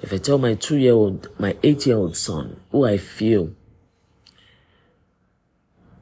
If 0.02 0.14
I 0.14 0.18
tell 0.18 0.38
my 0.38 0.54
two 0.54 0.78
year 0.78 0.94
old, 0.94 1.28
my 1.40 1.58
eight 1.64 1.88
year 1.88 1.98
old 1.98 2.16
son, 2.16 2.60
who 2.72 2.86
I 2.86 2.98
feel 2.98 3.54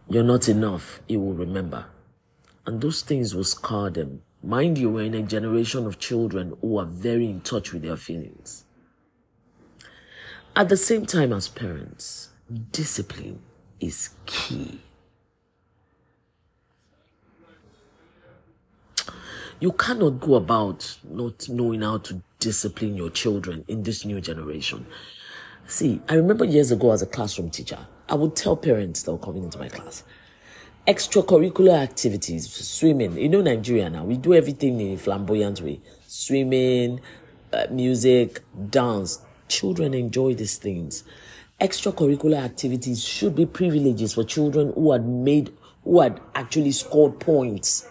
you're 0.09 0.23
not 0.23 0.49
enough, 0.49 0.99
he 1.07 1.15
will 1.15 1.33
remember. 1.33 1.85
And 2.65 2.79
those 2.79 3.01
things 3.01 3.33
will 3.33 3.43
scar 3.43 3.89
them. 3.89 4.21
Mind 4.43 4.77
you, 4.77 4.89
we're 4.89 5.05
in 5.05 5.13
a 5.13 5.23
generation 5.23 5.85
of 5.85 5.99
children 5.99 6.55
who 6.61 6.77
are 6.77 6.85
very 6.85 7.29
in 7.29 7.41
touch 7.41 7.73
with 7.73 7.83
their 7.83 7.97
feelings. 7.97 8.65
At 10.55 10.69
the 10.69 10.77
same 10.77 11.05
time, 11.05 11.31
as 11.31 11.47
parents, 11.47 12.29
discipline 12.71 13.41
is 13.79 14.09
key. 14.25 14.81
You 19.59 19.71
cannot 19.73 20.19
go 20.19 20.35
about 20.35 20.97
not 21.07 21.47
knowing 21.47 21.83
how 21.83 21.99
to 21.99 22.21
discipline 22.39 22.95
your 22.95 23.11
children 23.11 23.63
in 23.67 23.83
this 23.83 24.03
new 24.03 24.19
generation. 24.19 24.87
See, 25.67 26.01
I 26.09 26.15
remember 26.15 26.45
years 26.45 26.71
ago 26.71 26.91
as 26.91 27.01
a 27.01 27.05
classroom 27.05 27.51
teacher, 27.51 27.77
I 28.09 28.15
would 28.15 28.35
tell 28.35 28.57
parents 28.57 29.03
that 29.03 29.11
were 29.11 29.19
coming 29.19 29.43
into 29.43 29.59
my 29.59 29.69
class, 29.69 30.03
extracurricular 30.87 31.77
activities, 31.77 32.51
swimming. 32.51 33.17
You 33.17 33.29
know, 33.29 33.41
Nigeria 33.41 33.89
now, 33.89 34.03
we 34.03 34.17
do 34.17 34.33
everything 34.33 34.79
in 34.79 34.93
a 34.93 34.97
flamboyant 34.97 35.61
way 35.61 35.79
swimming, 36.07 36.99
uh, 37.53 37.67
music, 37.69 38.41
dance. 38.69 39.21
Children 39.47 39.93
enjoy 39.93 40.33
these 40.33 40.57
things. 40.57 41.03
Extracurricular 41.59 42.41
activities 42.43 43.03
should 43.03 43.35
be 43.35 43.45
privileges 43.45 44.13
for 44.13 44.23
children 44.23 44.71
who 44.73 44.91
had 44.91 45.05
made, 45.05 45.53
who 45.83 45.99
had 46.01 46.19
actually 46.35 46.71
scored 46.71 47.19
points 47.19 47.87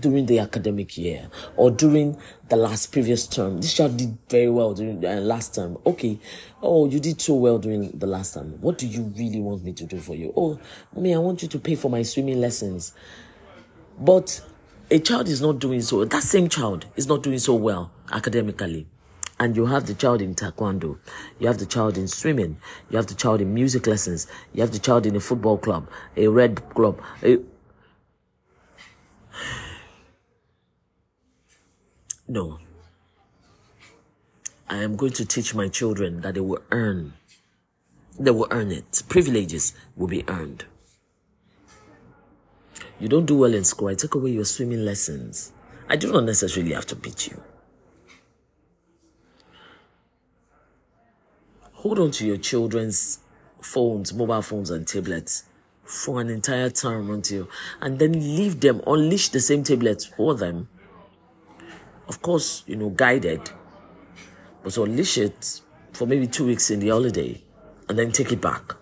during 0.00 0.26
the 0.26 0.38
academic 0.38 0.96
year 0.96 1.28
or 1.56 1.70
during 1.70 2.18
the 2.48 2.56
last 2.56 2.92
previous 2.92 3.26
term. 3.26 3.60
This 3.60 3.74
child 3.74 3.96
did 3.96 4.16
very 4.28 4.50
well 4.50 4.74
during 4.74 5.00
the 5.00 5.18
uh, 5.18 5.20
last 5.20 5.54
term. 5.54 5.78
Okay. 5.86 6.18
Oh, 6.62 6.88
you 6.88 7.00
did 7.00 7.20
so 7.20 7.34
well 7.34 7.58
during 7.58 7.90
the 7.90 8.06
last 8.06 8.34
term. 8.34 8.60
What 8.60 8.78
do 8.78 8.86
you 8.86 9.12
really 9.16 9.40
want 9.40 9.64
me 9.64 9.72
to 9.74 9.84
do 9.84 9.98
for 9.98 10.14
you? 10.14 10.32
Oh, 10.36 10.58
me, 10.96 11.14
I 11.14 11.18
want 11.18 11.42
you 11.42 11.48
to 11.48 11.58
pay 11.58 11.74
for 11.74 11.90
my 11.90 12.02
swimming 12.02 12.40
lessons. 12.40 12.92
But 13.98 14.40
a 14.90 14.98
child 14.98 15.28
is 15.28 15.42
not 15.42 15.58
doing 15.58 15.82
so. 15.82 16.04
That 16.04 16.22
same 16.22 16.48
child 16.48 16.86
is 16.96 17.06
not 17.06 17.22
doing 17.22 17.38
so 17.38 17.54
well 17.54 17.90
academically. 18.12 18.86
And 19.40 19.54
you 19.54 19.66
have 19.66 19.86
the 19.86 19.94
child 19.94 20.20
in 20.20 20.34
taekwondo, 20.34 20.98
you 21.38 21.46
have 21.46 21.58
the 21.58 21.66
child 21.66 21.96
in 21.96 22.08
swimming, 22.08 22.56
you 22.90 22.96
have 22.96 23.06
the 23.06 23.14
child 23.14 23.40
in 23.40 23.54
music 23.54 23.86
lessons, 23.86 24.26
you 24.52 24.62
have 24.62 24.72
the 24.72 24.80
child 24.80 25.06
in 25.06 25.14
a 25.14 25.20
football 25.20 25.58
club, 25.58 25.88
a 26.16 26.26
red 26.26 26.68
club. 26.70 27.00
A, 27.22 27.38
No. 32.28 32.58
I 34.68 34.82
am 34.82 34.96
going 34.96 35.12
to 35.12 35.24
teach 35.24 35.54
my 35.54 35.68
children 35.68 36.20
that 36.20 36.34
they 36.34 36.40
will 36.40 36.60
earn. 36.70 37.14
They 38.20 38.30
will 38.30 38.48
earn 38.50 38.70
it. 38.70 39.02
Privileges 39.08 39.72
will 39.96 40.08
be 40.08 40.28
earned. 40.28 40.66
You 43.00 43.08
don't 43.08 43.24
do 43.24 43.38
well 43.38 43.54
in 43.54 43.64
school. 43.64 43.88
I 43.88 43.94
take 43.94 44.14
away 44.14 44.30
your 44.30 44.44
swimming 44.44 44.84
lessons. 44.84 45.52
I 45.88 45.96
do 45.96 46.12
not 46.12 46.24
necessarily 46.24 46.72
have 46.74 46.84
to 46.86 46.96
beat 46.96 47.28
you. 47.28 47.40
Hold 51.72 51.98
on 51.98 52.10
to 52.10 52.26
your 52.26 52.36
children's 52.36 53.20
phones, 53.62 54.12
mobile 54.12 54.42
phones, 54.42 54.68
and 54.68 54.86
tablets 54.86 55.44
for 55.84 56.20
an 56.20 56.28
entire 56.28 56.68
term 56.68 57.08
until, 57.10 57.48
and 57.80 57.98
then 57.98 58.12
leave 58.12 58.60
them, 58.60 58.82
unleash 58.86 59.30
the 59.30 59.40
same 59.40 59.62
tablets 59.62 60.04
for 60.04 60.34
them 60.34 60.68
of 62.08 62.22
course, 62.22 62.64
you 62.66 62.76
know, 62.76 62.90
guided, 62.90 63.50
but 64.62 64.76
unleash 64.76 65.18
it 65.18 65.60
for 65.92 66.06
maybe 66.06 66.26
two 66.26 66.46
weeks 66.46 66.70
in 66.70 66.80
the 66.80 66.88
holiday 66.88 67.42
and 67.88 67.98
then 67.98 68.12
take 68.12 68.32
it 68.32 68.40
back. 68.40 68.74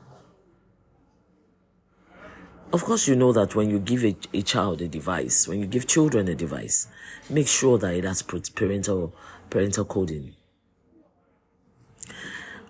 Of 2.72 2.84
course, 2.84 3.08
you 3.08 3.16
know 3.16 3.32
that 3.32 3.54
when 3.54 3.70
you 3.70 3.78
give 3.78 4.04
a, 4.04 4.16
a 4.34 4.42
child 4.42 4.82
a 4.82 4.88
device, 4.88 5.48
when 5.48 5.60
you 5.60 5.66
give 5.66 5.86
children 5.86 6.28
a 6.28 6.34
device, 6.34 6.88
make 7.30 7.48
sure 7.48 7.78
that 7.78 7.94
it 7.94 8.04
has 8.04 8.22
parental 8.22 9.14
parental 9.50 9.84
coding. 9.84 10.34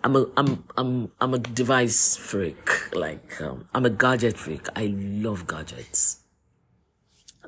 I'm 0.05 0.15
a 0.15 0.27
I'm 0.37 0.65
I'm 0.77 1.13
I'm 1.21 1.35
a 1.35 1.39
device 1.39 2.17
freak. 2.17 2.95
Like 2.95 3.41
um, 3.41 3.69
I'm 3.75 3.87
a 3.87 3.91
gadget 3.91 4.37
freak. 4.37 4.69
I 4.77 4.95
love 4.97 5.47
gadgets. 5.47 6.21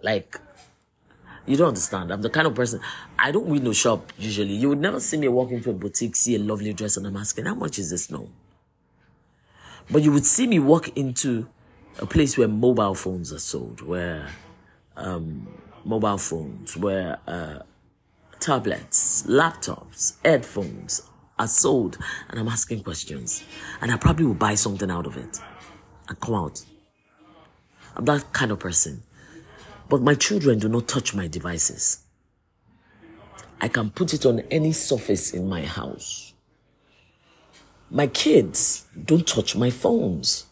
Like 0.03 0.40
you 1.48 1.56
don't 1.56 1.68
understand. 1.68 2.12
I'm 2.12 2.22
the 2.22 2.30
kind 2.30 2.46
of 2.46 2.54
person 2.54 2.80
I 3.18 3.30
don't 3.30 3.46
window 3.46 3.72
shop 3.72 4.12
usually. 4.18 4.54
You 4.54 4.68
would 4.68 4.80
never 4.80 5.00
see 5.00 5.16
me 5.16 5.28
walk 5.28 5.50
into 5.50 5.70
a 5.70 5.72
boutique, 5.72 6.14
see 6.14 6.37
a 6.37 6.38
lovely 6.38 6.72
dress, 6.72 6.96
and 6.96 7.06
I'm 7.06 7.16
asking, 7.16 7.46
how 7.46 7.54
much 7.54 7.78
is 7.78 7.90
this? 7.90 8.11
No. 8.11 8.28
But 9.90 10.02
you 10.02 10.12
would 10.12 10.26
see 10.26 10.46
me 10.46 10.58
walk 10.58 10.96
into 10.96 11.48
a 11.98 12.06
place 12.06 12.37
where 12.37 12.48
mobile 12.48 12.94
phones 12.94 13.32
are 13.32 13.38
sold, 13.38 13.80
where 13.80 14.28
um, 14.96 15.48
mobile 15.84 16.18
phones, 16.18 16.76
where 16.76 17.18
uh, 17.26 17.61
tablets, 18.38 19.22
laptops, 19.22 20.16
headphones 20.24 21.02
are 21.38 21.48
sold, 21.48 21.96
and 22.28 22.38
I'm 22.38 22.48
asking 22.48 22.82
questions, 22.82 23.42
and 23.80 23.90
I 23.90 23.96
probably 23.96 24.26
will 24.26 24.34
buy 24.34 24.54
something 24.54 24.90
out 24.90 25.06
of 25.06 25.16
it 25.16 25.40
and 26.08 26.20
come 26.20 26.34
out. 26.34 26.62
I'm 27.96 28.04
that 28.04 28.32
kind 28.32 28.52
of 28.52 28.58
person. 28.58 29.02
But 29.88 30.03
my 30.03 30.14
children 30.14 30.59
do 30.59 30.68
not 30.68 30.87
touch 30.87 31.14
my 31.14 31.29
devices. 31.29 32.01
I 33.61 33.68
can 33.68 33.90
put 33.90 34.14
it 34.14 34.27
on 34.27 34.40
any 34.51 34.72
surface 34.72 35.33
in 35.33 35.48
my 35.48 35.62
house. 35.62 36.35
My 37.90 38.07
kids 38.07 38.87
don't 39.05 39.27
touch 39.27 39.57
my 39.57 39.70
phones. 39.70 40.46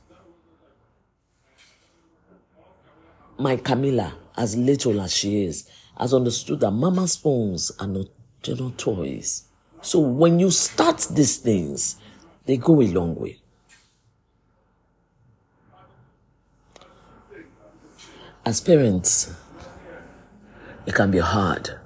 My 3.38 3.56
Camilla, 3.56 4.14
as 4.36 4.56
little 4.56 5.00
as 5.02 5.14
she 5.14 5.44
is, 5.44 5.68
has 5.98 6.14
understood 6.14 6.60
that 6.60 6.70
mama's 6.70 7.16
phones 7.16 7.70
are 7.78 7.86
not, 7.86 8.06
they're 8.42 8.56
not 8.56 8.78
toys. 8.78 9.44
So 9.82 10.00
when 10.00 10.40
you 10.40 10.50
start 10.50 11.06
these 11.10 11.36
things, 11.36 11.96
they 12.46 12.56
go 12.56 12.80
a 12.80 12.86
long 12.86 13.14
way. 13.14 13.38
As 18.46 18.60
parents, 18.60 19.34
it 20.86 20.94
can 20.94 21.10
be 21.10 21.18
hard 21.18 21.80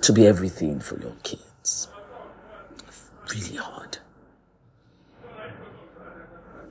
to 0.00 0.12
be 0.14 0.26
everything 0.26 0.80
for 0.80 0.98
your 0.98 1.12
kids. 1.22 1.86
Really 3.30 3.56
hard. 3.56 3.98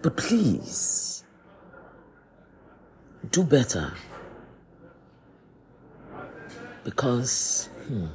But 0.02 0.18
please, 0.18 1.24
do 3.30 3.44
better. 3.44 3.94
Because 6.84 7.70
hmm, 7.88 8.08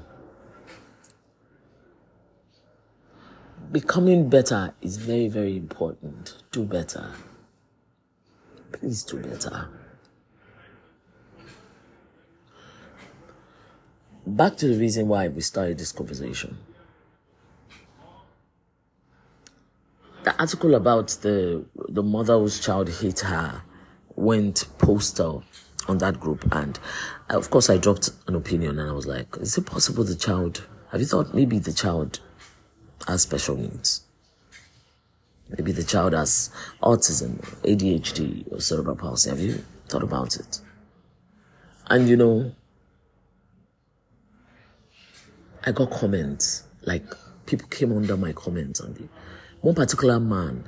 becoming 3.70 4.28
better 4.28 4.74
is 4.82 4.96
very, 4.96 5.28
very 5.28 5.56
important. 5.56 6.42
Do 6.50 6.64
better. 6.64 7.12
Please 8.72 9.04
do 9.04 9.18
better. 9.18 9.68
Back 14.26 14.56
to 14.56 14.66
the 14.66 14.76
reason 14.76 15.06
why 15.06 15.28
we 15.28 15.40
started 15.40 15.78
this 15.78 15.92
conversation. 15.92 16.58
The 20.24 20.36
article 20.36 20.74
about 20.74 21.10
the 21.22 21.64
the 21.88 22.02
mother 22.02 22.36
whose 22.36 22.58
child 22.58 22.88
hit 22.88 23.20
her 23.20 23.62
went 24.16 24.66
postal 24.78 25.44
on 25.86 25.98
that 25.98 26.18
group, 26.18 26.44
and 26.50 26.76
uh, 27.30 27.38
of 27.38 27.50
course 27.50 27.70
I 27.70 27.76
dropped 27.76 28.10
an 28.26 28.34
opinion, 28.34 28.80
and 28.80 28.90
I 28.90 28.92
was 28.92 29.06
like, 29.06 29.36
"Is 29.36 29.56
it 29.56 29.66
possible 29.66 30.02
the 30.02 30.16
child? 30.16 30.66
Have 30.90 31.00
you 31.00 31.06
thought 31.06 31.32
maybe 31.32 31.60
the 31.60 31.72
child 31.72 32.18
has 33.06 33.22
special 33.22 33.56
needs? 33.56 34.02
Maybe 35.50 35.70
the 35.70 35.84
child 35.84 36.14
has 36.14 36.50
autism, 36.82 37.38
ADHD, 37.62 38.52
or 38.52 38.60
cerebral 38.60 38.96
palsy? 38.96 39.30
Have 39.30 39.38
you 39.38 39.64
thought 39.88 40.02
about 40.02 40.34
it?" 40.34 40.60
And 41.86 42.08
you 42.08 42.16
know, 42.16 42.50
I 45.66 45.72
got 45.72 45.90
comments, 45.90 46.62
like 46.82 47.04
people 47.44 47.66
came 47.68 47.92
under 47.92 48.16
my 48.16 48.32
comments 48.32 48.78
and 48.78 49.08
one 49.62 49.74
particular 49.74 50.20
man, 50.20 50.64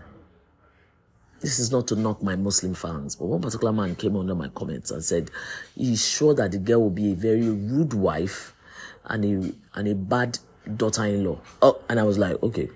this 1.40 1.60
is 1.60 1.70
not 1.70 1.86
to 1.88 1.96
knock 1.96 2.20
my 2.20 2.34
Muslim 2.34 2.74
fans, 2.74 3.14
but 3.14 3.26
one 3.26 3.40
particular 3.40 3.72
man 3.72 3.94
came 3.94 4.16
under 4.16 4.34
my 4.34 4.48
comments 4.48 4.90
and 4.90 5.04
said 5.04 5.30
he's 5.76 6.04
sure 6.04 6.34
that 6.34 6.50
the 6.50 6.58
girl 6.58 6.82
will 6.82 6.90
be 6.90 7.12
a 7.12 7.14
very 7.14 7.48
rude 7.48 7.94
wife 7.94 8.56
and 9.04 9.24
a 9.24 9.78
and 9.78 9.86
a 9.86 9.94
bad 9.94 10.36
daughter-in-law. 10.76 11.38
Oh, 11.62 11.80
and 11.88 12.00
I 12.00 12.02
was 12.02 12.18
like, 12.18 12.42
okay. 12.42 12.68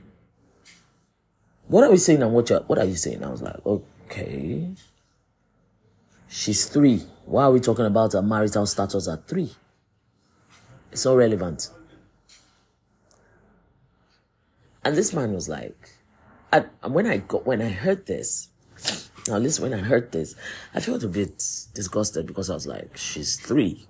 What 1.67 1.83
are 1.83 1.91
we 1.91 1.97
saying 1.97 2.23
and 2.23 2.33
what 2.33 2.51
you 2.51 2.57
what 2.69 2.79
are 2.79 2.85
you 2.85 2.95
saying? 2.95 3.25
I 3.25 3.31
was 3.31 3.43
like, 3.43 3.67
okay. 3.67 4.71
She's 6.29 6.67
three. 6.67 7.03
Why 7.25 7.45
are 7.45 7.51
we 7.51 7.59
talking 7.59 7.85
about 7.85 8.13
her 8.13 8.23
marital 8.23 8.67
status 8.67 9.09
at 9.09 9.27
three? 9.27 9.51
It's 10.93 11.05
all 11.05 11.17
relevant. 11.17 11.69
And 14.85 14.97
this 14.97 15.13
man 15.13 15.33
was 15.33 15.49
like, 15.49 15.91
and 16.53 16.69
when 16.83 17.07
I 17.07 17.19
got, 17.19 17.47
when 17.47 17.63
I 17.63 17.69
heard 17.69 18.07
this, 18.07 18.49
now 19.29 19.39
listen, 19.39 19.71
when 19.71 19.79
I 19.79 19.83
heard 19.83 20.11
this, 20.13 20.35
I 20.75 20.81
felt 20.81 21.03
a 21.05 21.09
bit 21.09 21.39
disgusted 21.75 22.27
because 22.27 22.51
I 22.51 22.55
was 22.55 22.67
like, 22.67 22.97
she's 22.97 23.39
three. 23.41 23.87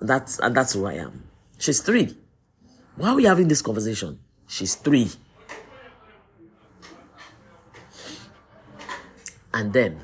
That's, 0.00 0.38
and 0.38 0.56
that's 0.56 0.72
who 0.72 0.86
I 0.86 0.94
am. 0.94 1.24
She's 1.58 1.80
three. 1.80 2.16
Why 2.96 3.10
are 3.10 3.14
we 3.14 3.24
having 3.24 3.48
this 3.48 3.62
conversation? 3.62 4.20
She's 4.46 4.74
three. 4.74 5.10
And 9.54 9.72
then, 9.72 10.00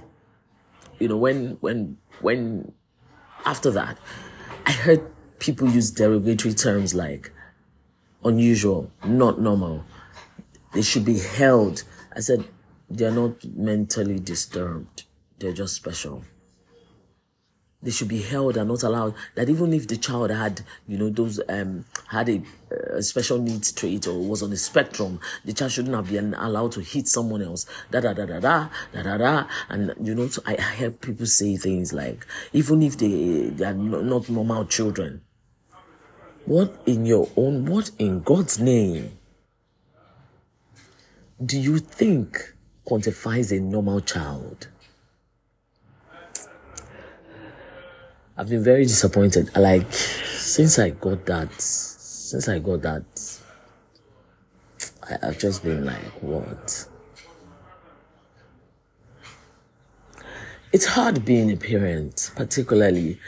you 0.99 1.09
know, 1.09 1.17
when, 1.17 1.57
when, 1.61 1.97
when, 2.21 2.73
after 3.47 3.71
that, 3.71 3.99
I 4.67 4.73
heard 4.73 5.03
people 5.39 5.69
use 5.69 5.91
derogatory 5.91 6.55
terms 6.55 6.95
like, 6.95 7.33
unusual, 8.25 8.91
not 9.05 9.41
normal. 9.41 9.85
They 10.73 10.83
should 10.83 11.05
be 11.05 11.19
held. 11.19 11.85
I 12.15 12.21
said, 12.21 12.45
they're 12.91 13.11
not 13.11 13.45
mentally 13.45 14.19
disturbed. 14.19 15.05
They're 15.39 15.53
just 15.53 15.75
special. 15.75 16.25
They 17.81 17.93
should 17.93 18.09
be 18.09 18.23
held 18.23 18.57
and 18.57 18.69
not 18.69 18.83
allowed. 18.83 19.15
That 19.37 19.49
even 19.49 19.73
if 19.73 19.87
the 19.87 19.97
child 19.97 20.31
had, 20.31 20.63
you 20.89 20.99
know, 20.99 21.11
those 21.11 21.41
um 21.49 21.85
had 22.09 22.29
a, 22.29 22.43
a 22.91 23.03
special 23.03 23.39
needs 23.39 23.71
trait 23.71 24.09
or 24.09 24.19
was 24.19 24.43
on 24.43 24.51
the 24.51 24.57
spectrum, 24.57 25.21
the 25.45 25.53
child 25.53 25.71
shouldn't 25.71 25.95
have 25.95 26.11
been 26.11 26.35
allowed 26.35 26.73
to 26.73 26.81
hit 26.81 27.07
someone 27.07 27.41
else. 27.41 27.67
Da 27.93 28.01
da 28.01 28.15
da 28.15 28.27
da 28.27 28.41
da 28.41 28.69
da 28.93 29.03
da 29.03 29.17
da. 29.17 29.47
And 29.69 29.95
you 30.03 30.17
know, 30.17 30.29
I, 30.45 30.57
I 30.57 30.75
hear 30.75 30.91
people 30.91 31.27
say 31.27 31.57
things 31.57 31.93
like, 31.93 32.27
even 32.53 32.83
if 32.83 32.99
they 32.99 33.51
they 33.51 33.65
are 33.67 33.75
not 33.75 34.29
normal 34.29 34.65
children, 34.65 35.23
what 36.49 36.75
in 36.87 37.05
your 37.05 37.29
own, 37.37 37.67
what 37.67 37.91
in 37.99 38.21
God's 38.21 38.59
name 38.59 39.19
do 41.45 41.61
you 41.61 41.79
think 41.79 42.55
quantifies 42.87 43.55
a 43.55 43.61
normal 43.61 44.01
child? 44.01 44.69
I've 48.35 48.49
been 48.49 48.65
very 48.65 48.85
disappointed. 48.85 49.55
Like, 49.55 49.93
since 49.93 50.79
I 50.79 50.91
got 50.91 51.27
that, 51.27 51.61
since 51.61 52.49
I 52.49 52.61
got 52.61 52.81
that, 52.81 53.41
I, 55.03 55.27
have 55.27 55.39
just 55.39 55.63
been 55.63 55.85
like, 55.85 56.23
what? 56.23 56.89
It's 60.73 60.87
hard 60.87 61.27
being 61.27 61.51
a 61.51 61.57
parent, 61.57 62.31
particularly 62.37 63.21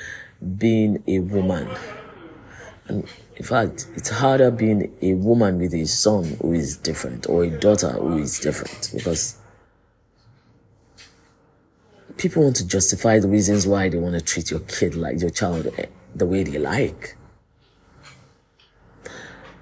being 0.57 1.03
a 1.07 1.19
woman. 1.19 1.69
And 2.91 3.07
in 3.37 3.45
fact, 3.45 3.87
it's 3.95 4.09
harder 4.09 4.51
being 4.51 4.93
a 5.01 5.15
woman 5.15 5.61
with 5.61 5.73
a 5.75 5.87
son 5.87 6.37
who 6.43 6.55
is 6.55 6.77
different 6.77 7.29
or 7.29 7.45
a 7.45 7.51
daughter 7.51 7.91
who 7.91 8.19
is 8.19 8.41
different 8.41 8.91
because 8.93 9.39
people 12.17 12.43
want 12.43 12.57
to 12.57 12.67
justify 12.67 13.21
the 13.21 13.29
reasons 13.29 13.65
why 13.65 13.89
they 13.89 13.97
want 13.97 14.17
to 14.17 14.21
treat 14.21 14.51
your 14.51 14.59
kid 14.61 14.97
like 14.97 15.21
your 15.21 15.31
child 15.31 15.69
eh, 15.79 15.87
the 16.17 16.27
way 16.27 16.43
they 16.43 16.59
like. 16.59 17.17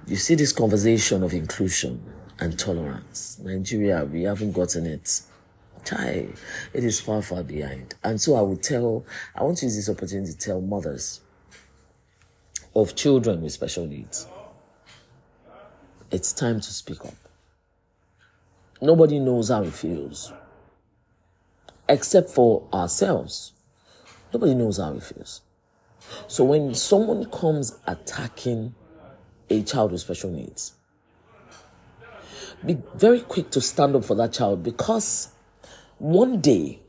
You 0.06 0.16
see 0.16 0.34
this 0.34 0.52
conversation 0.52 1.22
of 1.22 1.34
inclusion 1.34 2.02
and 2.40 2.58
tolerance. 2.58 3.38
Nigeria, 3.44 4.06
we 4.06 4.22
haven't 4.22 4.52
gotten 4.52 4.86
it. 4.86 5.20
Chai, 5.84 6.28
it 6.72 6.82
is 6.82 6.98
far, 6.98 7.20
far 7.20 7.42
behind. 7.42 7.94
And 8.02 8.18
so 8.18 8.36
I 8.36 8.40
would 8.40 8.62
tell, 8.62 9.04
I 9.36 9.42
want 9.42 9.58
to 9.58 9.66
use 9.66 9.76
this 9.76 9.90
opportunity 9.90 10.32
to 10.32 10.38
tell 10.38 10.62
mothers 10.62 11.20
of 12.80 12.94
children 12.94 13.42
with 13.42 13.52
special 13.52 13.86
needs. 13.86 14.28
It's 16.12 16.32
time 16.32 16.60
to 16.60 16.72
speak 16.72 17.04
up. 17.04 17.14
Nobody 18.80 19.18
knows 19.18 19.48
how 19.48 19.64
it 19.64 19.72
feels 19.72 20.32
except 21.88 22.30
for 22.30 22.68
ourselves. 22.72 23.52
Nobody 24.32 24.54
knows 24.54 24.78
how 24.78 24.92
it 24.94 25.02
feels. 25.02 25.40
So 26.28 26.44
when 26.44 26.74
someone 26.74 27.24
comes 27.30 27.78
attacking 27.86 28.74
a 29.50 29.62
child 29.62 29.92
with 29.92 30.00
special 30.00 30.30
needs, 30.30 30.74
be 32.64 32.78
very 32.94 33.20
quick 33.20 33.50
to 33.50 33.60
stand 33.60 33.96
up 33.96 34.04
for 34.04 34.14
that 34.16 34.32
child 34.32 34.62
because 34.62 35.32
one 35.98 36.40
day, 36.40 36.80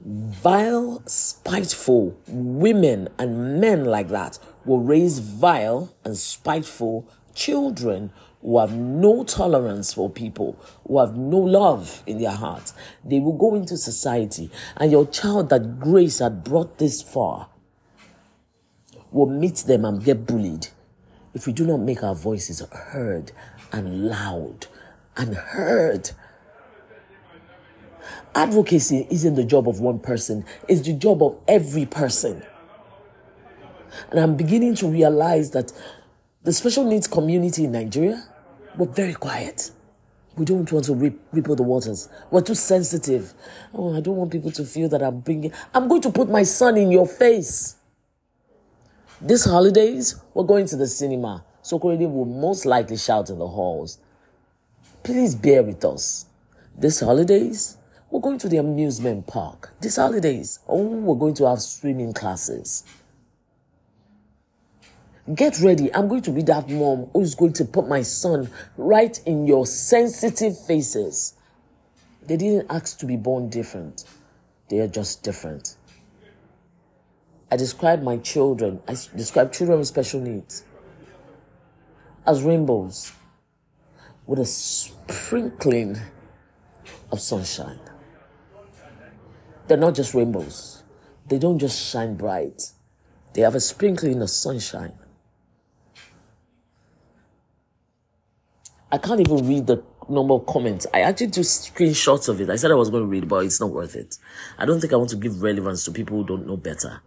vile, 0.00 1.02
spiteful 1.06 2.18
women 2.26 3.08
and 3.18 3.60
men 3.60 3.84
like 3.84 4.08
that 4.08 4.38
will 4.64 4.80
raise 4.80 5.18
vile 5.18 5.94
and 6.04 6.16
spiteful 6.16 7.08
children 7.34 8.12
who 8.42 8.58
have 8.58 8.72
no 8.72 9.24
tolerance 9.24 9.94
for 9.94 10.10
people, 10.10 10.58
who 10.86 10.98
have 10.98 11.16
no 11.16 11.38
love 11.38 12.02
in 12.06 12.18
their 12.18 12.32
hearts. 12.32 12.74
They 13.04 13.20
will 13.20 13.36
go 13.36 13.54
into 13.54 13.76
society, 13.76 14.50
and 14.76 14.90
your 14.90 15.06
child 15.06 15.48
that 15.50 15.78
grace 15.78 16.18
had 16.18 16.42
brought 16.42 16.78
this 16.78 17.02
far 17.02 17.48
will 19.10 19.26
meet 19.26 19.56
them 19.66 19.84
and 19.84 20.02
get 20.02 20.26
bullied 20.26 20.68
if 21.34 21.46
we 21.46 21.52
do 21.52 21.66
not 21.66 21.80
make 21.80 22.02
our 22.02 22.14
voices 22.14 22.60
heard 22.72 23.32
and 23.70 24.06
loud 24.08 24.66
and 25.16 25.34
heard. 25.34 26.10
Advocacy 28.34 29.06
isn't 29.10 29.34
the 29.34 29.44
job 29.44 29.68
of 29.68 29.80
one 29.80 29.98
person, 29.98 30.44
it's 30.68 30.80
the 30.82 30.94
job 30.94 31.22
of 31.22 31.38
every 31.46 31.86
person. 31.86 32.42
And 34.10 34.20
I'm 34.20 34.36
beginning 34.36 34.74
to 34.76 34.88
realize 34.88 35.50
that 35.52 35.72
the 36.42 36.52
special 36.52 36.84
needs 36.84 37.06
community 37.06 37.64
in 37.64 37.72
Nigeria, 37.72 38.22
we're 38.76 38.86
very 38.86 39.14
quiet. 39.14 39.70
We 40.36 40.44
don't 40.44 40.70
want 40.72 40.86
to 40.86 40.94
rip, 40.94 41.18
ripple 41.32 41.56
the 41.56 41.62
waters. 41.62 42.08
We're 42.30 42.40
too 42.40 42.54
sensitive. 42.54 43.34
Oh, 43.74 43.94
I 43.94 44.00
don't 44.00 44.16
want 44.16 44.32
people 44.32 44.50
to 44.52 44.64
feel 44.64 44.88
that 44.88 45.02
I'm 45.02 45.20
bringing. 45.20 45.52
I'm 45.74 45.88
going 45.88 46.00
to 46.02 46.10
put 46.10 46.30
my 46.30 46.42
son 46.42 46.76
in 46.78 46.90
your 46.90 47.06
face. 47.06 47.76
This 49.20 49.44
holidays, 49.44 50.20
we're 50.34 50.44
going 50.44 50.66
to 50.66 50.76
the 50.76 50.86
cinema. 50.86 51.44
So 51.60 51.78
Korede 51.78 52.10
will 52.10 52.24
most 52.24 52.66
likely 52.66 52.96
shout 52.96 53.30
in 53.30 53.38
the 53.38 53.46
halls. 53.46 53.98
Please 55.02 55.34
bear 55.34 55.62
with 55.62 55.84
us. 55.84 56.26
This 56.76 57.00
holidays, 57.00 57.76
we're 58.10 58.20
going 58.20 58.38
to 58.38 58.48
the 58.48 58.56
amusement 58.56 59.26
park. 59.26 59.72
This 59.80 59.96
holidays, 59.96 60.58
oh, 60.66 60.82
we're 60.82 61.18
going 61.18 61.34
to 61.34 61.46
have 61.46 61.60
swimming 61.60 62.12
classes. 62.12 62.84
Get 65.32 65.60
ready. 65.60 65.94
I'm 65.94 66.08
going 66.08 66.22
to 66.22 66.32
be 66.32 66.42
that 66.42 66.68
mom 66.68 67.08
who's 67.12 67.36
going 67.36 67.52
to 67.54 67.64
put 67.64 67.88
my 67.88 68.02
son 68.02 68.50
right 68.76 69.16
in 69.24 69.46
your 69.46 69.66
sensitive 69.66 70.58
faces. 70.66 71.34
They 72.26 72.36
didn't 72.36 72.66
ask 72.68 72.98
to 72.98 73.06
be 73.06 73.16
born 73.16 73.48
different, 73.48 74.04
they 74.68 74.80
are 74.80 74.88
just 74.88 75.22
different. 75.22 75.76
I 77.52 77.56
describe 77.56 78.02
my 78.02 78.16
children, 78.16 78.80
I 78.88 78.96
describe 79.14 79.52
children 79.52 79.78
with 79.78 79.86
special 79.86 80.20
needs 80.20 80.64
as 82.26 82.42
rainbows 82.42 83.12
with 84.26 84.40
a 84.40 84.46
sprinkling 84.46 85.98
of 87.12 87.20
sunshine. 87.20 87.78
They're 89.68 89.76
not 89.76 89.94
just 89.94 90.14
rainbows, 90.14 90.82
they 91.28 91.38
don't 91.38 91.58
just 91.58 91.80
shine 91.80 92.16
bright, 92.16 92.72
they 93.34 93.42
have 93.42 93.54
a 93.54 93.60
sprinkling 93.60 94.20
of 94.20 94.30
sunshine. 94.30 94.92
I 98.92 98.98
can't 98.98 99.20
even 99.20 99.48
read 99.48 99.66
the 99.66 99.82
normal 100.06 100.40
comments. 100.40 100.86
I 100.92 101.00
actually 101.00 101.28
took 101.28 101.44
screenshots 101.44 102.28
of 102.28 102.42
it. 102.42 102.50
I 102.50 102.56
said 102.56 102.70
I 102.70 102.74
was 102.74 102.90
going 102.90 103.04
to 103.04 103.08
read, 103.08 103.26
but 103.26 103.46
it's 103.46 103.58
not 103.58 103.70
worth 103.70 103.96
it. 103.96 104.18
I 104.58 104.66
don't 104.66 104.80
think 104.80 104.92
I 104.92 104.96
want 104.96 105.08
to 105.10 105.16
give 105.16 105.42
relevance 105.42 105.86
to 105.86 105.90
people 105.90 106.18
who 106.18 106.26
don't 106.26 106.46
know 106.46 106.58
better. 106.58 107.00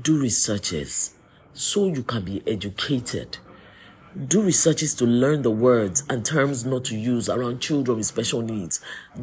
Do 0.00 0.18
researches 0.18 1.14
so 1.52 1.86
you 1.86 2.02
can 2.02 2.24
be 2.24 2.42
educated. 2.46 3.36
Do 4.26 4.40
researches 4.40 4.94
to 4.94 5.04
learn 5.04 5.42
the 5.42 5.50
words 5.50 6.02
and 6.08 6.24
terms 6.24 6.64
not 6.64 6.86
to 6.86 6.96
use 6.96 7.28
around 7.28 7.60
children 7.60 7.98
with 7.98 8.06
special 8.06 8.40
needs 8.40 8.80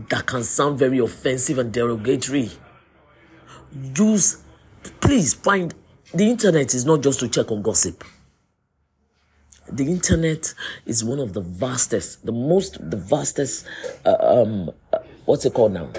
that 0.09 0.27
can 0.27 0.43
sound 0.43 0.77
very 0.77 0.99
offensive 0.99 1.57
and 1.57 1.73
derogatory. 1.73 2.51
Use, 3.95 4.43
please 5.01 5.33
find 5.33 5.73
the 6.13 6.29
internet 6.29 6.75
is 6.75 6.85
not 6.85 7.01
just 7.01 7.19
to 7.21 7.27
check 7.27 7.51
on 7.51 7.63
gossip 7.63 8.03
the 9.71 9.85
internet 9.85 10.53
is 10.85 11.03
one 11.03 11.19
of 11.19 11.33
the 11.33 11.41
vastest, 11.41 12.25
the 12.25 12.31
most, 12.31 12.77
the 12.89 12.97
vastest, 12.97 13.65
uh, 14.05 14.15
um, 14.19 14.71
uh, 14.93 14.99
what's 15.25 15.45
it 15.45 15.53
called 15.53 15.73
now? 15.73 15.89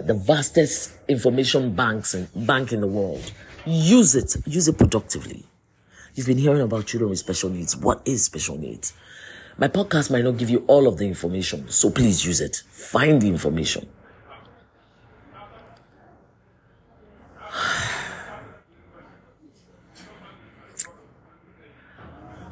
The 0.00 0.14
vastest 0.14 0.92
information 1.08 1.74
banks 1.74 2.14
and 2.14 2.28
bank 2.46 2.72
in 2.72 2.80
the 2.80 2.86
world. 2.86 3.32
Use 3.64 4.14
it, 4.14 4.36
use 4.46 4.68
it 4.68 4.78
productively. 4.78 5.44
You've 6.14 6.26
been 6.26 6.38
hearing 6.38 6.62
about 6.62 6.86
children 6.86 7.10
with 7.10 7.18
special 7.18 7.50
needs. 7.50 7.76
What 7.76 8.02
is 8.04 8.24
special 8.24 8.58
needs? 8.58 8.92
My 9.58 9.68
podcast 9.68 10.10
might 10.10 10.24
not 10.24 10.36
give 10.36 10.50
you 10.50 10.64
all 10.66 10.86
of 10.86 10.98
the 10.98 11.06
information, 11.06 11.68
so 11.68 11.90
please 11.90 12.24
use 12.26 12.40
it. 12.40 12.62
Find 12.70 13.20
the 13.20 13.28
information. 13.28 13.88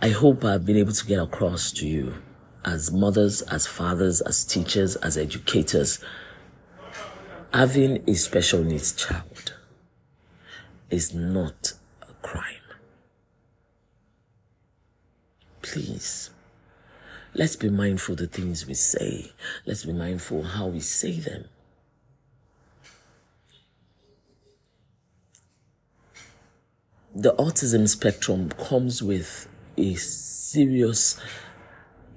I 0.05 0.11
hope 0.11 0.45
I've 0.45 0.67
been 0.67 0.77
able 0.77 0.93
to 0.93 1.07
get 1.07 1.19
across 1.19 1.73
to 1.73 1.88
you 1.88 2.17
as 2.62 2.93
mothers, 2.93 3.40
as 3.40 3.67
fathers, 3.67 4.21
as 4.21 4.45
teachers, 4.45 4.97
as 4.97 5.17
educators. 5.17 5.99
Having 7.55 8.05
a 8.07 8.12
special 8.12 8.62
needs 8.62 8.93
child 8.93 9.55
is 10.90 11.14
not 11.14 11.73
a 12.03 12.12
crime. 12.21 12.45
Please, 15.62 16.29
let's 17.33 17.57
be 17.57 17.71
mindful 17.71 18.14
the 18.14 18.27
things 18.27 18.67
we 18.67 18.75
say. 18.75 19.33
Let's 19.64 19.87
be 19.87 19.95
mindful 19.95 20.43
how 20.43 20.67
we 20.67 20.81
say 20.81 21.12
them. 21.12 21.47
The 27.14 27.33
autism 27.37 27.88
spectrum 27.88 28.51
comes 28.51 29.03
with 29.03 29.49
a 29.76 29.94
serious 29.94 31.20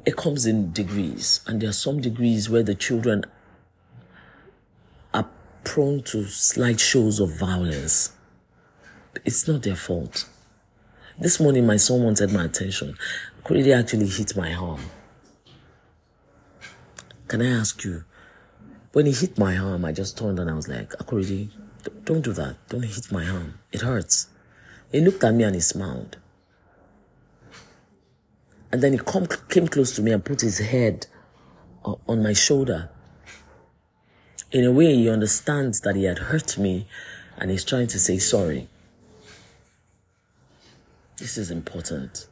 it 0.08 0.16
comes 0.16 0.46
in 0.46 0.72
degrees. 0.72 1.42
And 1.46 1.62
there 1.62 1.70
are 1.70 1.74
some 1.74 2.00
degrees 2.00 2.50
where 2.50 2.64
the 2.64 2.76
children 2.76 3.26
are 5.14 5.30
prone 5.66 6.02
to 6.04 6.24
slight 6.28 6.80
shows 6.80 7.20
of 7.20 7.38
violence. 7.38 8.14
It's 9.26 9.50
not 9.50 9.64
their 9.64 9.76
fault. 9.76 10.30
This 11.20 11.42
morning 11.42 11.68
my 11.68 11.76
son 11.76 12.04
wanted 12.04 12.32
my 12.32 12.46
attention. 12.46 12.96
Korede 13.44 13.78
actually 13.78 14.08
hit 14.08 14.38
my 14.38 14.54
arm. 14.54 14.80
Can 17.28 17.42
i 17.42 17.48
ask 17.48 17.84
you 17.84 18.06
when 18.94 19.08
he 19.08 19.12
hit 19.12 19.38
my 19.38 19.58
arm 19.58 19.84
i 19.84 19.92
just 19.92 20.18
turned 20.18 20.40
and 20.40 20.50
i 20.50 20.54
was 20.54 20.70
like 20.70 20.92
Korede, 20.92 21.50
don't 22.06 22.22
do 22.22 22.32
that. 22.32 22.56
Don't 22.70 22.84
hit 22.84 23.12
my 23.12 23.28
arm. 23.28 23.60
It 23.74 23.82
hurts. 23.82 24.28
He 24.90 25.02
looked 25.02 25.26
at 25.26 25.34
me 25.34 25.44
and 25.44 25.56
he 25.56 25.60
smiled 25.60 26.16
and 28.72 28.82
then 28.82 28.94
he 28.94 29.00
come, 29.00 29.28
came 29.50 29.68
close 29.68 29.96
to 29.96 30.02
me 30.02 30.12
and 30.12 30.24
put 30.24 30.42
his 30.42 30.60
head 30.60 31.08
on 31.84 32.22
my 32.22 32.34
shoulder. 32.34 32.90
In 34.52 34.66
a 34.66 34.72
way, 34.72 34.94
he 34.96 35.10
understands 35.10 35.82
that 35.82 35.96
he 35.96 36.04
had 36.04 36.20
hurt 36.20 36.58
me 36.58 36.88
and 37.38 37.52
he's 37.52 37.64
trying 37.64 37.88
to 37.88 38.00
say 38.00 38.18
sorry. 38.18 38.68
This 41.18 41.38
is 41.38 41.50
important. 41.50 42.28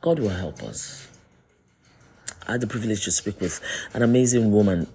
God 0.00 0.18
will 0.18 0.30
help 0.30 0.62
us. 0.62 1.08
I 2.46 2.52
had 2.52 2.62
the 2.62 2.66
privilege 2.66 3.04
to 3.04 3.10
speak 3.10 3.40
with 3.40 3.60
an 3.92 4.02
amazing 4.02 4.50
woman, 4.50 4.86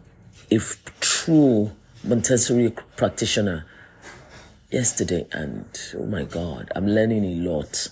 a 0.52 0.60
true 1.00 1.72
Montessori 2.04 2.74
practitioner 2.96 3.66
yesterday, 4.72 5.28
and 5.32 5.66
oh 5.98 6.06
my 6.06 6.24
God, 6.24 6.72
I'm 6.76 6.88
learning 6.88 7.24
a 7.24 7.50
lot. 7.50 7.90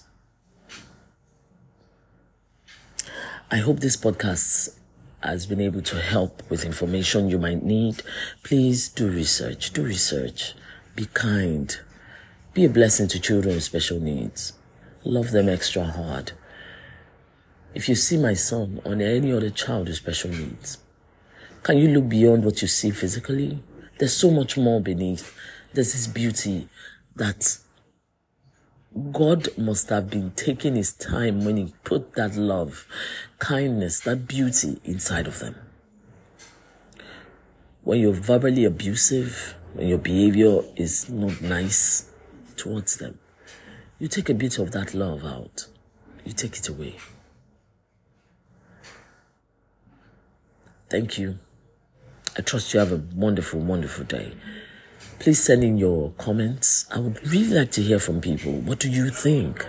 I 3.53 3.57
hope 3.57 3.81
this 3.81 3.97
podcast 3.97 4.79
has 5.21 5.45
been 5.45 5.61
able 5.61 5.83
to 5.83 5.97
help 5.97 6.41
with 6.49 6.65
information 6.65 7.29
you 7.29 7.37
might 7.37 7.61
need. 7.61 8.01
Please 8.41 8.89
do 8.89 9.07
research, 9.07 9.71
do 9.73 9.83
research, 9.83 10.55
be 10.95 11.05
kind, 11.13 11.77
be 12.55 12.65
a 12.65 12.69
blessing 12.69 13.07
to 13.09 13.19
children 13.19 13.53
with 13.53 13.63
special 13.63 13.99
needs, 13.99 14.53
love 15.03 15.29
them 15.29 15.49
extra 15.49 15.83
hard. 15.83 16.31
If 17.75 17.87
you 17.87 17.93
see 17.93 18.17
my 18.17 18.33
son 18.33 18.81
or 18.83 18.93
any 18.93 19.31
other 19.31 19.51
child 19.51 19.87
with 19.87 19.97
special 19.97 20.31
needs, 20.31 20.79
can 21.61 21.77
you 21.77 21.89
look 21.89 22.09
beyond 22.09 22.45
what 22.45 22.63
you 22.63 22.67
see 22.67 22.89
physically? 22.89 23.61
There's 23.99 24.17
so 24.17 24.31
much 24.31 24.57
more 24.57 24.81
beneath. 24.81 25.31
There's 25.73 25.93
this 25.93 26.07
beauty 26.07 26.69
that 27.17 27.59
God 29.11 29.57
must 29.57 29.89
have 29.89 30.09
been 30.09 30.31
taking 30.31 30.75
his 30.75 30.93
time 30.93 31.45
when 31.45 31.57
he 31.57 31.73
put 31.83 32.13
that 32.13 32.35
love, 32.35 32.87
kindness, 33.39 33.99
that 34.01 34.27
beauty 34.27 34.79
inside 34.83 35.25
of 35.25 35.39
them. 35.39 35.55
When 37.81 37.99
you're 37.99 38.13
verbally 38.13 38.65
abusive, 38.65 39.55
when 39.73 39.87
your 39.87 39.97
behavior 39.97 40.61
is 40.75 41.09
not 41.09 41.41
nice 41.41 42.11
towards 42.55 42.97
them, 42.97 43.17
you 43.97 44.07
take 44.07 44.29
a 44.29 44.33
bit 44.35 44.59
of 44.59 44.71
that 44.71 44.93
love 44.93 45.25
out, 45.25 45.67
you 46.23 46.33
take 46.33 46.57
it 46.57 46.69
away. 46.69 46.97
Thank 50.89 51.17
you. 51.17 51.39
I 52.37 52.41
trust 52.41 52.73
you 52.73 52.79
have 52.79 52.91
a 52.91 53.03
wonderful, 53.15 53.59
wonderful 53.59 54.05
day. 54.05 54.33
Please 55.23 55.41
send 55.41 55.63
in 55.63 55.77
your 55.77 56.11
comments. 56.17 56.85
I 56.91 56.99
would 56.99 57.25
really 57.25 57.55
like 57.55 57.71
to 57.71 57.81
hear 57.81 57.97
from 57.97 58.19
people. 58.19 58.51
What 58.51 58.79
do 58.79 58.89
you 58.89 59.09
think? 59.09 59.65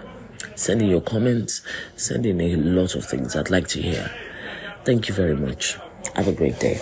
Send 0.56 0.82
in 0.82 0.88
your 0.88 1.00
comments. 1.00 1.62
Send 1.94 2.26
in 2.26 2.40
a 2.40 2.56
lot 2.56 2.96
of 2.96 3.04
things 3.04 3.36
I'd 3.36 3.50
like 3.50 3.68
to 3.68 3.80
hear. 3.80 4.10
Thank 4.84 5.06
you 5.06 5.14
very 5.14 5.36
much. 5.36 5.78
Have 6.16 6.26
a 6.26 6.32
great 6.32 6.58
day. 6.58 6.80